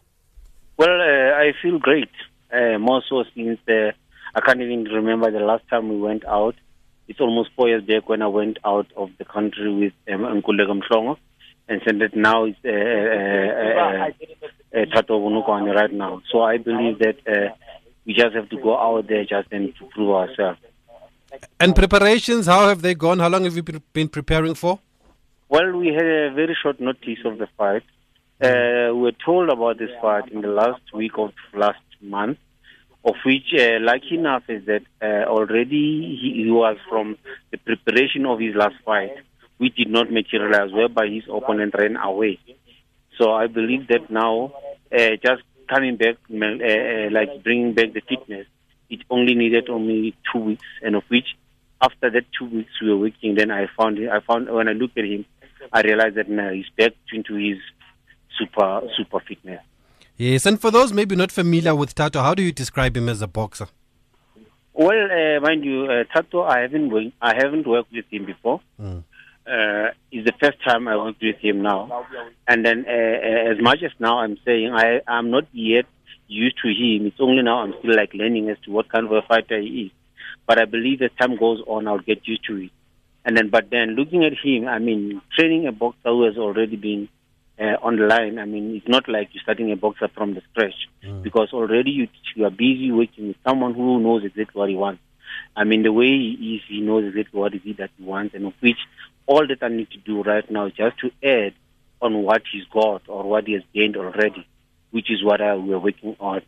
Well, 0.77 1.01
uh, 1.01 1.37
I 1.37 1.53
feel 1.63 1.79
great. 1.79 2.11
Uh, 2.53 2.79
more 2.79 3.03
so 3.09 3.25
since 3.35 3.59
I 3.69 4.41
can't 4.41 4.61
even 4.61 4.85
remember 4.85 5.31
the 5.31 5.41
last 5.41 5.69
time 5.69 5.89
we 5.89 5.97
went 5.97 6.25
out. 6.25 6.57
It's 7.07 7.21
almost 7.21 7.51
four 7.55 7.69
years 7.69 7.85
back 7.85 8.09
when 8.09 8.23
I 8.23 8.29
went 8.29 8.59
out 8.65 8.87
of 8.97 9.11
the 9.19 9.25
country 9.25 9.73
with 9.73 9.93
um, 10.13 10.43
Mhlongo 10.43 11.19
and 11.69 11.81
send 11.85 12.03
it 12.03 12.15
now 12.15 12.45
is 12.45 12.55
uh, 12.65 12.69
uh, 12.69 14.11
Thato 14.93 15.19
Bonokwane 15.23 15.75
right 15.75 15.93
now. 15.93 16.23
So 16.31 16.43
I 16.43 16.59
believe 16.59 16.99
that 16.99 17.17
uh, 17.27 17.55
we 18.05 18.15
just 18.15 18.35
have 18.35 18.49
to 18.51 18.57
go 18.61 18.77
out 18.77 19.09
there 19.09 19.25
just 19.25 19.49
and 19.51 19.75
to 19.77 19.87
prove 19.87 20.11
ourselves. 20.11 20.59
And 21.59 21.75
preparations, 21.75 22.47
how 22.47 22.69
have 22.69 22.83
they 22.83 22.95
gone? 22.95 23.19
How 23.19 23.29
long 23.29 23.45
have 23.45 23.57
you 23.57 23.63
been 23.63 24.09
preparing 24.09 24.55
for? 24.55 24.79
Well, 25.49 25.73
we 25.73 25.89
had 25.89 26.05
a 26.05 26.33
very 26.33 26.57
short 26.63 26.81
notice 26.81 27.19
of 27.25 27.39
the 27.39 27.49
fight. 27.57 27.83
Uh, 28.41 28.95
we 28.95 29.03
were 29.03 29.13
told 29.25 29.49
about 29.51 29.79
this 29.79 29.91
fight 30.01 30.31
in 30.31 30.43
the 30.43 30.49
last 30.49 30.83
week 30.93 31.13
of 31.19 31.33
last 31.55 31.79
month, 32.01 32.39
of 33.05 33.15
which, 33.25 33.55
uh, 33.59 33.79
lucky 33.81 34.17
enough, 34.17 34.43
is 34.49 34.65
that 34.67 34.83
uh, 35.03 35.29
already 35.29 36.19
he, 36.21 36.45
he 36.45 36.51
was 36.51 36.77
from 36.89 37.17
the 37.51 37.59
preparation 37.59 38.27
of 38.27 38.39
his 38.41 38.55
last 38.55 38.75
fight 38.85 39.13
which 39.59 39.77
did 39.77 39.91
not 39.91 40.11
materialize, 40.11 40.73
whereby 40.73 41.07
his 41.09 41.25
opponent 41.29 41.75
ran 41.77 41.97
away. 41.97 42.39
So 43.19 43.33
I 43.33 43.47
believe 43.47 43.89
that 43.89 44.11
now, 44.11 44.53
uh, 44.93 45.17
just 45.25 45.43
coming 45.69 45.97
back, 45.97 46.17
uh, 46.31 46.37
uh, 46.37 47.11
like 47.11 47.43
bringing 47.43 47.75
back 47.75 47.93
the 47.93 48.03
fitness, 48.09 48.47
it 48.91 49.01
only 49.11 49.35
needed 49.35 49.69
only 49.69 50.17
two 50.33 50.41
weeks, 50.41 50.67
and 50.83 50.97
of 50.97 51.05
which, 51.09 51.37
after 51.81 52.11
that 52.11 52.25
two 52.39 52.47
weeks 52.47 52.71
we 52.83 52.91
were 52.91 52.99
working, 52.99 53.35
then 53.35 53.51
I 53.51 53.69
found 53.77 53.99
I 54.11 54.21
found 54.21 54.51
when 54.51 54.69
I 54.69 54.73
looked 54.73 54.99
at 54.99 55.05
him, 55.05 55.25
I 55.73 55.83
realized 55.83 56.17
that 56.17 56.29
now 56.29 56.51
he's 56.51 56.69
back 56.77 56.93
into 57.13 57.35
his 57.35 57.59
super 58.39 58.83
super 58.97 59.21
fitness. 59.21 59.61
Yes, 60.17 60.47
and 60.47 60.61
for 60.61 60.71
those 60.71 60.93
maybe 60.93 61.17
not 61.17 61.33
familiar 61.33 61.75
with 61.75 61.95
Thato, 61.95 62.23
how 62.23 62.35
do 62.35 62.43
you 62.43 62.53
describe 62.53 62.97
him 62.97 63.09
as 63.09 63.23
a 63.23 63.27
boxer? 63.27 63.69
Well, 64.73 65.09
uh, 65.11 65.41
mind 65.41 65.65
you, 65.65 65.85
uh, 65.85 66.05
Thato, 66.15 66.49
I 66.49 66.61
haven't 66.61 67.13
I 67.21 67.35
haven't 67.35 67.67
worked 67.67 67.93
with 67.93 68.07
him 68.11 68.27
before. 68.27 68.61
Mm 68.81 69.05
uh, 69.47 69.89
is 70.11 70.25
the 70.25 70.33
first 70.41 70.63
time 70.65 70.89
I 70.89 70.97
worked 70.97 71.23
with 71.23 71.37
him 71.37 71.63
now. 71.63 72.07
And 72.49 72.65
then, 72.65 72.87
uh, 72.89 72.91
uh, 72.91 73.53
as 73.53 73.61
much 73.61 73.83
as 73.83 73.93
now 73.99 74.19
I'm 74.19 74.39
saying 74.45 74.73
I 74.73 75.01
am 75.07 75.31
not 75.31 75.45
yet 75.53 75.87
used 76.27 76.57
to 76.63 76.69
him, 76.69 77.07
it's 77.07 77.21
only 77.21 77.43
now 77.43 77.61
I'm 77.61 77.75
still 77.79 77.95
like 77.95 78.15
learning 78.15 78.49
as 78.49 78.59
to 78.65 78.71
what 78.71 78.89
kind 78.91 79.07
of 79.07 79.13
a 79.13 79.23
fighter 79.23 79.61
he 79.61 79.87
is. 79.87 79.91
But 80.47 80.59
I 80.59 80.65
believe 80.65 81.03
as 81.03 81.11
time 81.19 81.37
goes 81.37 81.61
on, 81.67 81.89
I'll 81.89 81.99
get 81.99 82.27
used 82.27 82.45
to 82.47 82.57
it. 82.57 82.71
And 83.25 83.37
then, 83.37 83.49
but 83.49 83.71
then 83.71 83.91
looking 83.91 84.25
at 84.25 84.33
him, 84.43 84.69
I 84.69 84.79
mean, 84.79 85.23
training 85.39 85.67
a 85.67 85.73
boxer 85.73 86.11
who 86.11 86.25
has 86.25 86.37
already 86.37 86.77
been 86.77 87.09
uh, 87.59 87.77
on 87.83 87.97
the 87.97 88.05
line, 88.07 88.39
I 88.39 88.45
mean, 88.45 88.75
it's 88.77 88.89
not 88.89 89.09
like 89.09 89.31
you're 89.33 89.43
starting 89.43 89.73
a 89.73 89.77
boxer 89.77 90.09
from 90.09 90.35
the 90.35 90.43
scratch 90.51 90.75
mm. 91.03 91.23
because 91.23 91.49
already 91.53 91.91
you, 91.91 92.09
you 92.37 92.45
are 92.45 92.51
busy 92.51 92.91
working 92.93 93.29
with 93.29 93.37
someone 93.47 93.75
who 93.75 94.01
knows 94.01 94.25
exactly 94.25 94.59
what 94.59 94.69
he 94.69 94.77
wants. 94.77 95.01
I 95.57 95.65
mean, 95.65 95.83
the 95.83 95.93
way 95.93 96.07
he 96.07 96.57
is, 96.57 96.63
he 96.69 96.81
knows 96.81 97.05
exactly 97.05 97.41
what 97.41 97.55
it 97.55 97.63
is 97.65 97.77
that 97.79 97.91
he 97.97 98.05
wants, 98.05 98.35
and 98.35 98.47
of 98.47 98.55
which 98.61 98.79
all 99.27 99.47
that 99.47 99.63
I 99.63 99.69
need 99.69 99.91
to 99.91 99.99
do 99.99 100.23
right 100.23 100.49
now 100.51 100.67
is 100.67 100.75
just 100.75 100.99
to 101.01 101.11
add 101.23 101.55
on 102.01 102.23
what 102.23 102.43
he's 102.53 102.65
got 102.65 103.03
or 103.09 103.25
what 103.25 103.47
he 103.47 103.55
has 103.55 103.63
gained 103.75 103.97
already, 103.97 104.47
which 104.91 105.11
is 105.11 105.23
what 105.25 105.41
uh, 105.41 105.57
we're 105.59 105.79
working 105.79 106.17
on 106.21 106.43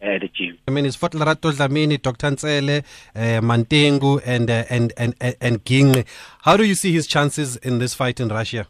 at 0.00 0.20
the 0.20 0.28
gym. 0.28 0.58
I 0.68 0.70
mean, 0.70 0.86
it's 0.86 0.96
fought 0.96 1.12
Lerato 1.12 1.52
Dlamini, 1.52 2.00
Dr. 2.00 2.30
Ntsele, 2.30 2.84
uh, 3.14 3.40
Mantengu, 3.40 4.20
and, 4.24 4.50
uh, 4.50 4.64
and, 4.70 4.92
and, 4.96 5.14
and, 5.20 5.36
and 5.40 5.64
Ginge. 5.64 6.04
How 6.42 6.56
do 6.56 6.64
you 6.64 6.74
see 6.74 6.92
his 6.92 7.06
chances 7.06 7.56
in 7.56 7.78
this 7.78 7.94
fight 7.94 8.20
in 8.20 8.28
Russia? 8.28 8.66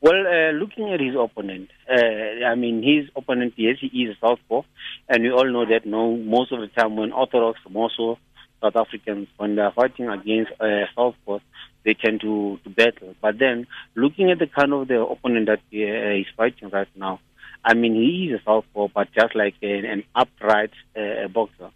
Well, 0.00 0.26
uh, 0.26 0.50
looking 0.52 0.92
at 0.92 0.98
his 0.98 1.14
opponent, 1.14 1.70
uh, 1.88 2.44
I 2.44 2.56
mean, 2.56 2.82
his 2.82 3.08
opponent, 3.14 3.54
yes, 3.56 3.76
he 3.80 3.86
is 3.86 4.16
a 4.16 4.20
southpaw, 4.20 4.62
and 5.08 5.22
we 5.22 5.30
all 5.30 5.48
know 5.48 5.64
that 5.64 5.86
no, 5.86 6.16
most 6.16 6.50
of 6.50 6.60
the 6.60 6.66
time 6.66 6.96
when 6.96 7.12
Orthodox, 7.12 7.60
more 7.70 7.90
so 7.96 8.18
South 8.62 8.76
Africans, 8.76 9.28
when 9.36 9.56
they 9.56 9.62
are 9.62 9.72
fighting 9.72 10.08
against 10.08 10.52
uh, 10.60 10.86
southpaws, 10.96 11.40
they 11.84 11.94
tend 11.94 12.20
to, 12.20 12.60
to 12.62 12.70
battle. 12.70 13.14
But 13.20 13.38
then, 13.38 13.66
looking 13.96 14.30
at 14.30 14.38
the 14.38 14.46
kind 14.46 14.72
of 14.72 14.88
the 14.88 15.00
opponent 15.00 15.46
that 15.46 15.58
uh, 15.58 16.14
he's 16.14 16.26
fighting 16.36 16.70
right 16.70 16.88
now, 16.94 17.20
I 17.64 17.74
mean, 17.74 17.94
he 17.94 18.30
is 18.30 18.40
a 18.40 18.44
southpaw, 18.44 18.88
but 18.94 19.08
just 19.12 19.34
like 19.34 19.54
an, 19.62 19.84
an 19.84 20.04
upright 20.14 20.72
uh, 20.96 21.28
boxer, 21.28 21.70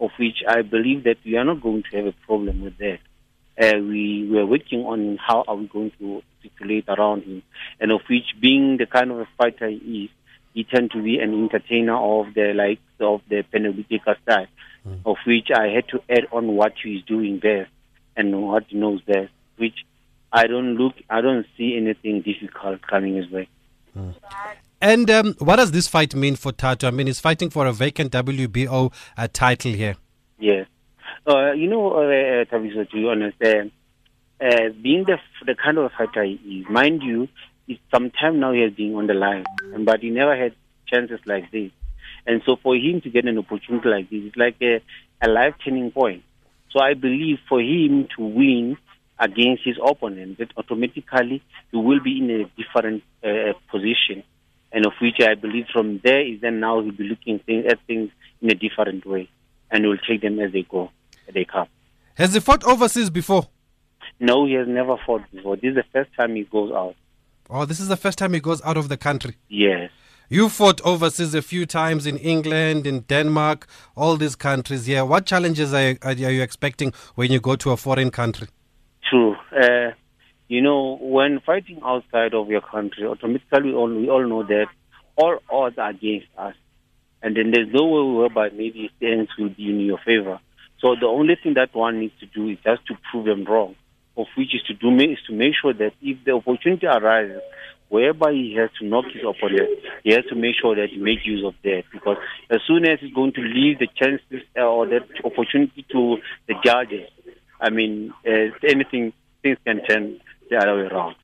of 0.00 0.10
which 0.18 0.42
I 0.48 0.62
believe 0.62 1.04
that 1.04 1.18
we 1.24 1.36
are 1.36 1.44
not 1.44 1.62
going 1.62 1.84
to 1.90 1.96
have 1.96 2.06
a 2.06 2.26
problem 2.26 2.62
with 2.62 2.78
that. 2.78 2.98
Uh, 3.60 3.78
we 3.78 4.26
we 4.30 4.38
are 4.38 4.46
working 4.46 4.80
on 4.86 5.18
how 5.18 5.44
are 5.46 5.56
we 5.56 5.66
going 5.66 5.92
to 5.98 6.22
circulate 6.42 6.86
around 6.88 7.22
him, 7.22 7.42
and 7.80 7.92
of 7.92 8.00
which 8.08 8.34
being 8.40 8.78
the 8.78 8.86
kind 8.86 9.10
of 9.10 9.20
a 9.20 9.28
fighter 9.36 9.68
he 9.68 10.04
is, 10.04 10.10
he 10.54 10.64
tend 10.64 10.90
to 10.92 11.02
be 11.02 11.18
an 11.18 11.34
entertainer 11.34 11.96
of 11.96 12.32
the 12.34 12.52
like 12.54 12.80
of 13.00 13.20
the 13.28 13.44
Penobuteka 13.52 14.16
style, 14.22 14.46
mm. 14.86 15.00
of 15.04 15.16
which 15.26 15.48
I 15.54 15.68
had 15.68 15.88
to 15.88 16.02
add 16.08 16.26
on 16.32 16.48
what 16.56 16.74
he 16.82 16.96
is 16.96 17.04
doing 17.04 17.40
there 17.42 17.68
and 18.16 18.42
what 18.42 18.64
he 18.68 18.76
knows 18.76 19.00
there, 19.06 19.30
which 19.56 19.84
I 20.32 20.46
don't 20.46 20.76
look, 20.76 20.94
I 21.10 21.20
don't 21.20 21.46
see 21.56 21.76
anything 21.76 22.22
difficult 22.22 22.82
coming 22.82 23.16
his 23.16 23.30
way. 23.30 23.48
Mm. 23.96 24.14
And 24.80 25.10
um, 25.10 25.34
what 25.38 25.56
does 25.56 25.70
this 25.70 25.86
fight 25.86 26.14
mean 26.14 26.34
for 26.36 26.52
Thato? 26.52 26.88
I 26.88 26.90
mean, 26.90 27.06
he's 27.06 27.20
fighting 27.20 27.50
for 27.50 27.66
a 27.66 27.72
vacant 27.72 28.12
WBO 28.12 28.92
uh, 29.16 29.28
title 29.32 29.72
here. 29.72 29.96
Yes. 30.40 30.66
Uh, 31.24 31.52
you 31.52 31.68
know, 31.68 31.92
uh, 31.92 31.98
uh 31.98 32.44
Thabiso, 32.46 32.88
to 32.90 32.96
be 32.96 33.06
honest, 33.06 33.36
uh, 33.42 33.64
uh, 34.44 34.70
being 34.82 35.04
the 35.04 35.18
the 35.46 35.54
kind 35.54 35.78
of 35.78 35.92
fighter 35.92 36.24
he 36.24 36.32
is, 36.32 36.68
mind 36.68 37.00
you, 37.02 37.28
it's 37.68 37.80
some 37.94 38.10
time 38.10 38.40
now 38.40 38.52
he 38.52 38.60
has 38.62 38.72
been 38.72 38.94
on 38.96 39.06
the 39.06 39.14
line, 39.14 39.44
but 39.84 40.00
he 40.00 40.10
never 40.10 40.36
had 40.36 40.52
chances 40.86 41.20
like 41.26 41.48
this. 41.52 41.70
And 42.26 42.42
so 42.46 42.56
for 42.62 42.74
him 42.76 43.00
to 43.02 43.10
get 43.10 43.26
an 43.26 43.38
opportunity 43.38 43.88
like 43.88 44.10
this, 44.10 44.22
it's 44.24 44.36
like 44.36 44.56
a, 44.62 44.80
a 45.20 45.28
life 45.28 45.54
turning 45.64 45.90
point. 45.90 46.22
So 46.70 46.80
I 46.80 46.94
believe 46.94 47.38
for 47.48 47.60
him 47.60 48.08
to 48.16 48.22
win 48.22 48.76
against 49.18 49.64
his 49.64 49.76
opponent, 49.84 50.38
that 50.38 50.48
automatically 50.56 51.42
he 51.70 51.76
will 51.76 52.00
be 52.00 52.18
in 52.18 52.30
a 52.30 52.44
different 52.60 53.02
uh, 53.22 53.52
position. 53.70 54.22
And 54.72 54.86
of 54.86 54.92
which 55.00 55.20
I 55.20 55.34
believe 55.34 55.66
from 55.72 56.00
there 56.02 56.26
is 56.26 56.40
then 56.40 56.60
now 56.60 56.80
he'll 56.80 56.92
be 56.92 57.04
looking 57.04 57.40
at 57.66 57.78
things 57.86 58.10
in 58.40 58.50
a 58.50 58.54
different 58.54 59.04
way 59.04 59.28
and 59.70 59.86
will 59.86 59.98
take 59.98 60.22
them 60.22 60.40
as 60.40 60.52
they 60.52 60.62
go 60.62 60.90
as 61.28 61.34
they 61.34 61.44
come. 61.44 61.68
Has 62.14 62.34
he 62.34 62.40
fought 62.40 62.64
overseas 62.64 63.10
before? 63.10 63.48
No, 64.18 64.46
he 64.46 64.54
has 64.54 64.68
never 64.68 64.96
fought 65.04 65.22
before. 65.30 65.56
This 65.56 65.70
is 65.70 65.76
the 65.76 65.84
first 65.92 66.10
time 66.18 66.34
he 66.36 66.44
goes 66.44 66.72
out. 66.72 66.94
Oh, 67.50 67.64
this 67.64 67.80
is 67.80 67.88
the 67.88 67.96
first 67.96 68.18
time 68.18 68.32
he 68.32 68.40
goes 68.40 68.62
out 68.62 68.76
of 68.76 68.88
the 68.88 68.96
country? 68.96 69.36
Yes. 69.48 69.90
You 70.32 70.48
fought 70.48 70.80
overseas 70.80 71.34
a 71.34 71.42
few 71.42 71.66
times 71.66 72.06
in 72.06 72.16
England, 72.16 72.86
in 72.86 73.00
Denmark, 73.00 73.66
all 73.94 74.16
these 74.16 74.34
countries. 74.34 74.86
here. 74.86 75.04
what 75.04 75.26
challenges 75.26 75.74
are, 75.74 75.98
are 76.02 76.14
you 76.14 76.40
expecting 76.40 76.94
when 77.16 77.30
you 77.30 77.38
go 77.38 77.54
to 77.56 77.70
a 77.70 77.76
foreign 77.76 78.10
country? 78.10 78.48
True. 79.10 79.36
Uh, 79.54 79.90
you 80.48 80.62
know, 80.62 80.96
when 81.02 81.40
fighting 81.40 81.80
outside 81.84 82.32
of 82.32 82.48
your 82.48 82.62
country, 82.62 83.04
automatically 83.04 83.72
we 83.72 83.74
all, 83.74 83.94
we 83.94 84.08
all 84.08 84.26
know 84.26 84.42
that 84.44 84.68
all 85.16 85.36
odds 85.50 85.76
are 85.76 85.90
against 85.90 86.28
us. 86.38 86.54
And 87.22 87.36
then 87.36 87.50
there's 87.50 87.68
no 87.70 87.84
way 87.84 88.16
whereby 88.20 88.56
maybe 88.56 88.90
things 89.00 89.28
will 89.38 89.50
be 89.50 89.68
in 89.68 89.80
your 89.80 89.98
favor. 89.98 90.40
So 90.80 90.96
the 90.98 91.08
only 91.08 91.36
thing 91.42 91.52
that 91.60 91.74
one 91.74 92.00
needs 92.00 92.18
to 92.20 92.26
do 92.26 92.48
is 92.48 92.56
just 92.64 92.86
to 92.86 92.94
prove 93.10 93.26
them 93.26 93.44
wrong, 93.44 93.76
of 94.16 94.28
which 94.38 94.54
is 94.54 94.62
to 94.62 94.72
do 94.72 94.96
is 94.96 95.18
to 95.26 95.34
make 95.34 95.52
sure 95.60 95.74
that 95.74 95.92
if 96.00 96.24
the 96.24 96.30
opportunity 96.30 96.86
arises, 96.86 97.42
whereby 97.92 98.32
he 98.32 98.54
has 98.58 98.70
to 98.78 98.86
knock 98.86 99.04
his 99.12 99.22
opponent, 99.22 99.68
he 100.02 100.12
has 100.12 100.24
to 100.30 100.34
make 100.34 100.54
sure 100.58 100.74
that 100.74 100.88
he 100.88 100.96
makes 100.96 101.26
use 101.26 101.44
of 101.44 101.54
that. 101.62 101.82
Because 101.92 102.16
as 102.50 102.60
soon 102.66 102.86
as 102.86 102.98
he's 103.00 103.12
going 103.12 103.34
to 103.34 103.42
leave 103.42 103.78
the 103.78 103.88
chances 103.94 104.42
uh, 104.56 104.62
or 104.62 104.86
that 104.86 105.06
opportunity 105.22 105.84
to 105.92 106.16
the 106.48 106.54
judges, 106.64 107.06
I 107.60 107.68
mean, 107.68 108.14
uh, 108.26 108.48
anything, 108.66 109.12
things 109.42 109.58
can 109.66 109.84
turn 109.84 110.20
the 110.48 110.56
other 110.56 110.76
way 110.76 110.86
around. 110.90 111.16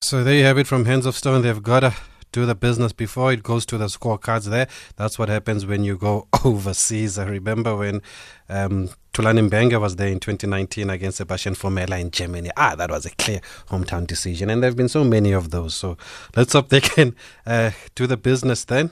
So 0.00 0.24
there 0.24 0.34
you 0.34 0.44
have 0.44 0.56
it 0.56 0.66
from 0.66 0.86
Hands 0.86 1.04
of 1.04 1.14
Stone. 1.14 1.42
They've 1.42 1.62
got 1.62 1.84
a 1.84 1.94
do 2.34 2.44
the 2.44 2.54
business 2.56 2.92
before 2.92 3.32
it 3.32 3.44
goes 3.44 3.64
to 3.64 3.78
the 3.78 3.86
scorecards 3.86 4.46
there. 4.50 4.66
That's 4.96 5.20
what 5.20 5.28
happens 5.28 5.64
when 5.64 5.84
you 5.84 5.96
go 5.96 6.26
overseas. 6.44 7.16
I 7.16 7.26
remember 7.26 7.76
when 7.76 8.02
um, 8.48 8.90
Thulani 9.12 9.48
Mbenge 9.48 9.80
was 9.80 9.94
there 9.94 10.08
in 10.08 10.18
2019 10.18 10.90
against 10.90 11.18
Sebastian 11.18 11.54
Formella 11.54 12.00
in 12.00 12.10
Germany. 12.10 12.50
Ah, 12.56 12.74
that 12.74 12.90
was 12.90 13.06
a 13.06 13.10
clear 13.10 13.40
hometown 13.68 14.04
decision. 14.04 14.50
And 14.50 14.60
there 14.60 14.68
have 14.68 14.76
been 14.76 14.88
so 14.88 15.04
many 15.04 15.30
of 15.30 15.52
those. 15.52 15.76
So 15.76 15.96
let's 16.34 16.52
hope 16.54 16.70
they 16.70 16.80
can 16.80 17.14
uh, 17.46 17.70
do 17.94 18.08
the 18.08 18.16
business 18.16 18.64
then. 18.64 18.90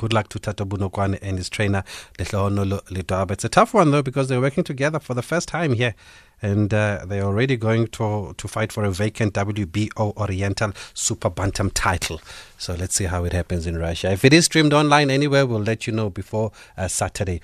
Good 0.00 0.14
luck 0.14 0.30
to 0.30 0.38
Thato 0.38 0.66
Bonokwane 0.66 1.18
and 1.20 1.36
his 1.36 1.50
trainer, 1.50 1.84
Lehlohonolo 2.18 2.82
Ledwaba. 2.84 3.32
It's 3.32 3.44
a 3.44 3.50
tough 3.50 3.74
one, 3.74 3.90
though, 3.90 4.00
because 4.00 4.28
they're 4.28 4.40
working 4.40 4.64
together 4.64 4.98
for 4.98 5.12
the 5.12 5.20
first 5.20 5.46
time 5.46 5.74
here. 5.74 5.94
And 6.40 6.72
uh, 6.72 7.04
they're 7.06 7.22
already 7.22 7.58
going 7.58 7.88
to, 7.88 8.34
to 8.34 8.48
fight 8.48 8.72
for 8.72 8.82
a 8.82 8.90
vacant 8.90 9.34
WBO 9.34 10.16
Oriental 10.16 10.72
Super 10.94 11.28
Bantam 11.28 11.70
title. 11.70 12.22
So 12.56 12.72
let's 12.72 12.94
see 12.94 13.04
how 13.04 13.24
it 13.24 13.34
happens 13.34 13.66
in 13.66 13.76
Russia. 13.76 14.10
If 14.10 14.24
it 14.24 14.32
is 14.32 14.46
streamed 14.46 14.72
online 14.72 15.10
anywhere, 15.10 15.44
we'll 15.44 15.60
let 15.60 15.86
you 15.86 15.92
know 15.92 16.08
before 16.08 16.52
uh, 16.78 16.88
Saturday. 16.88 17.42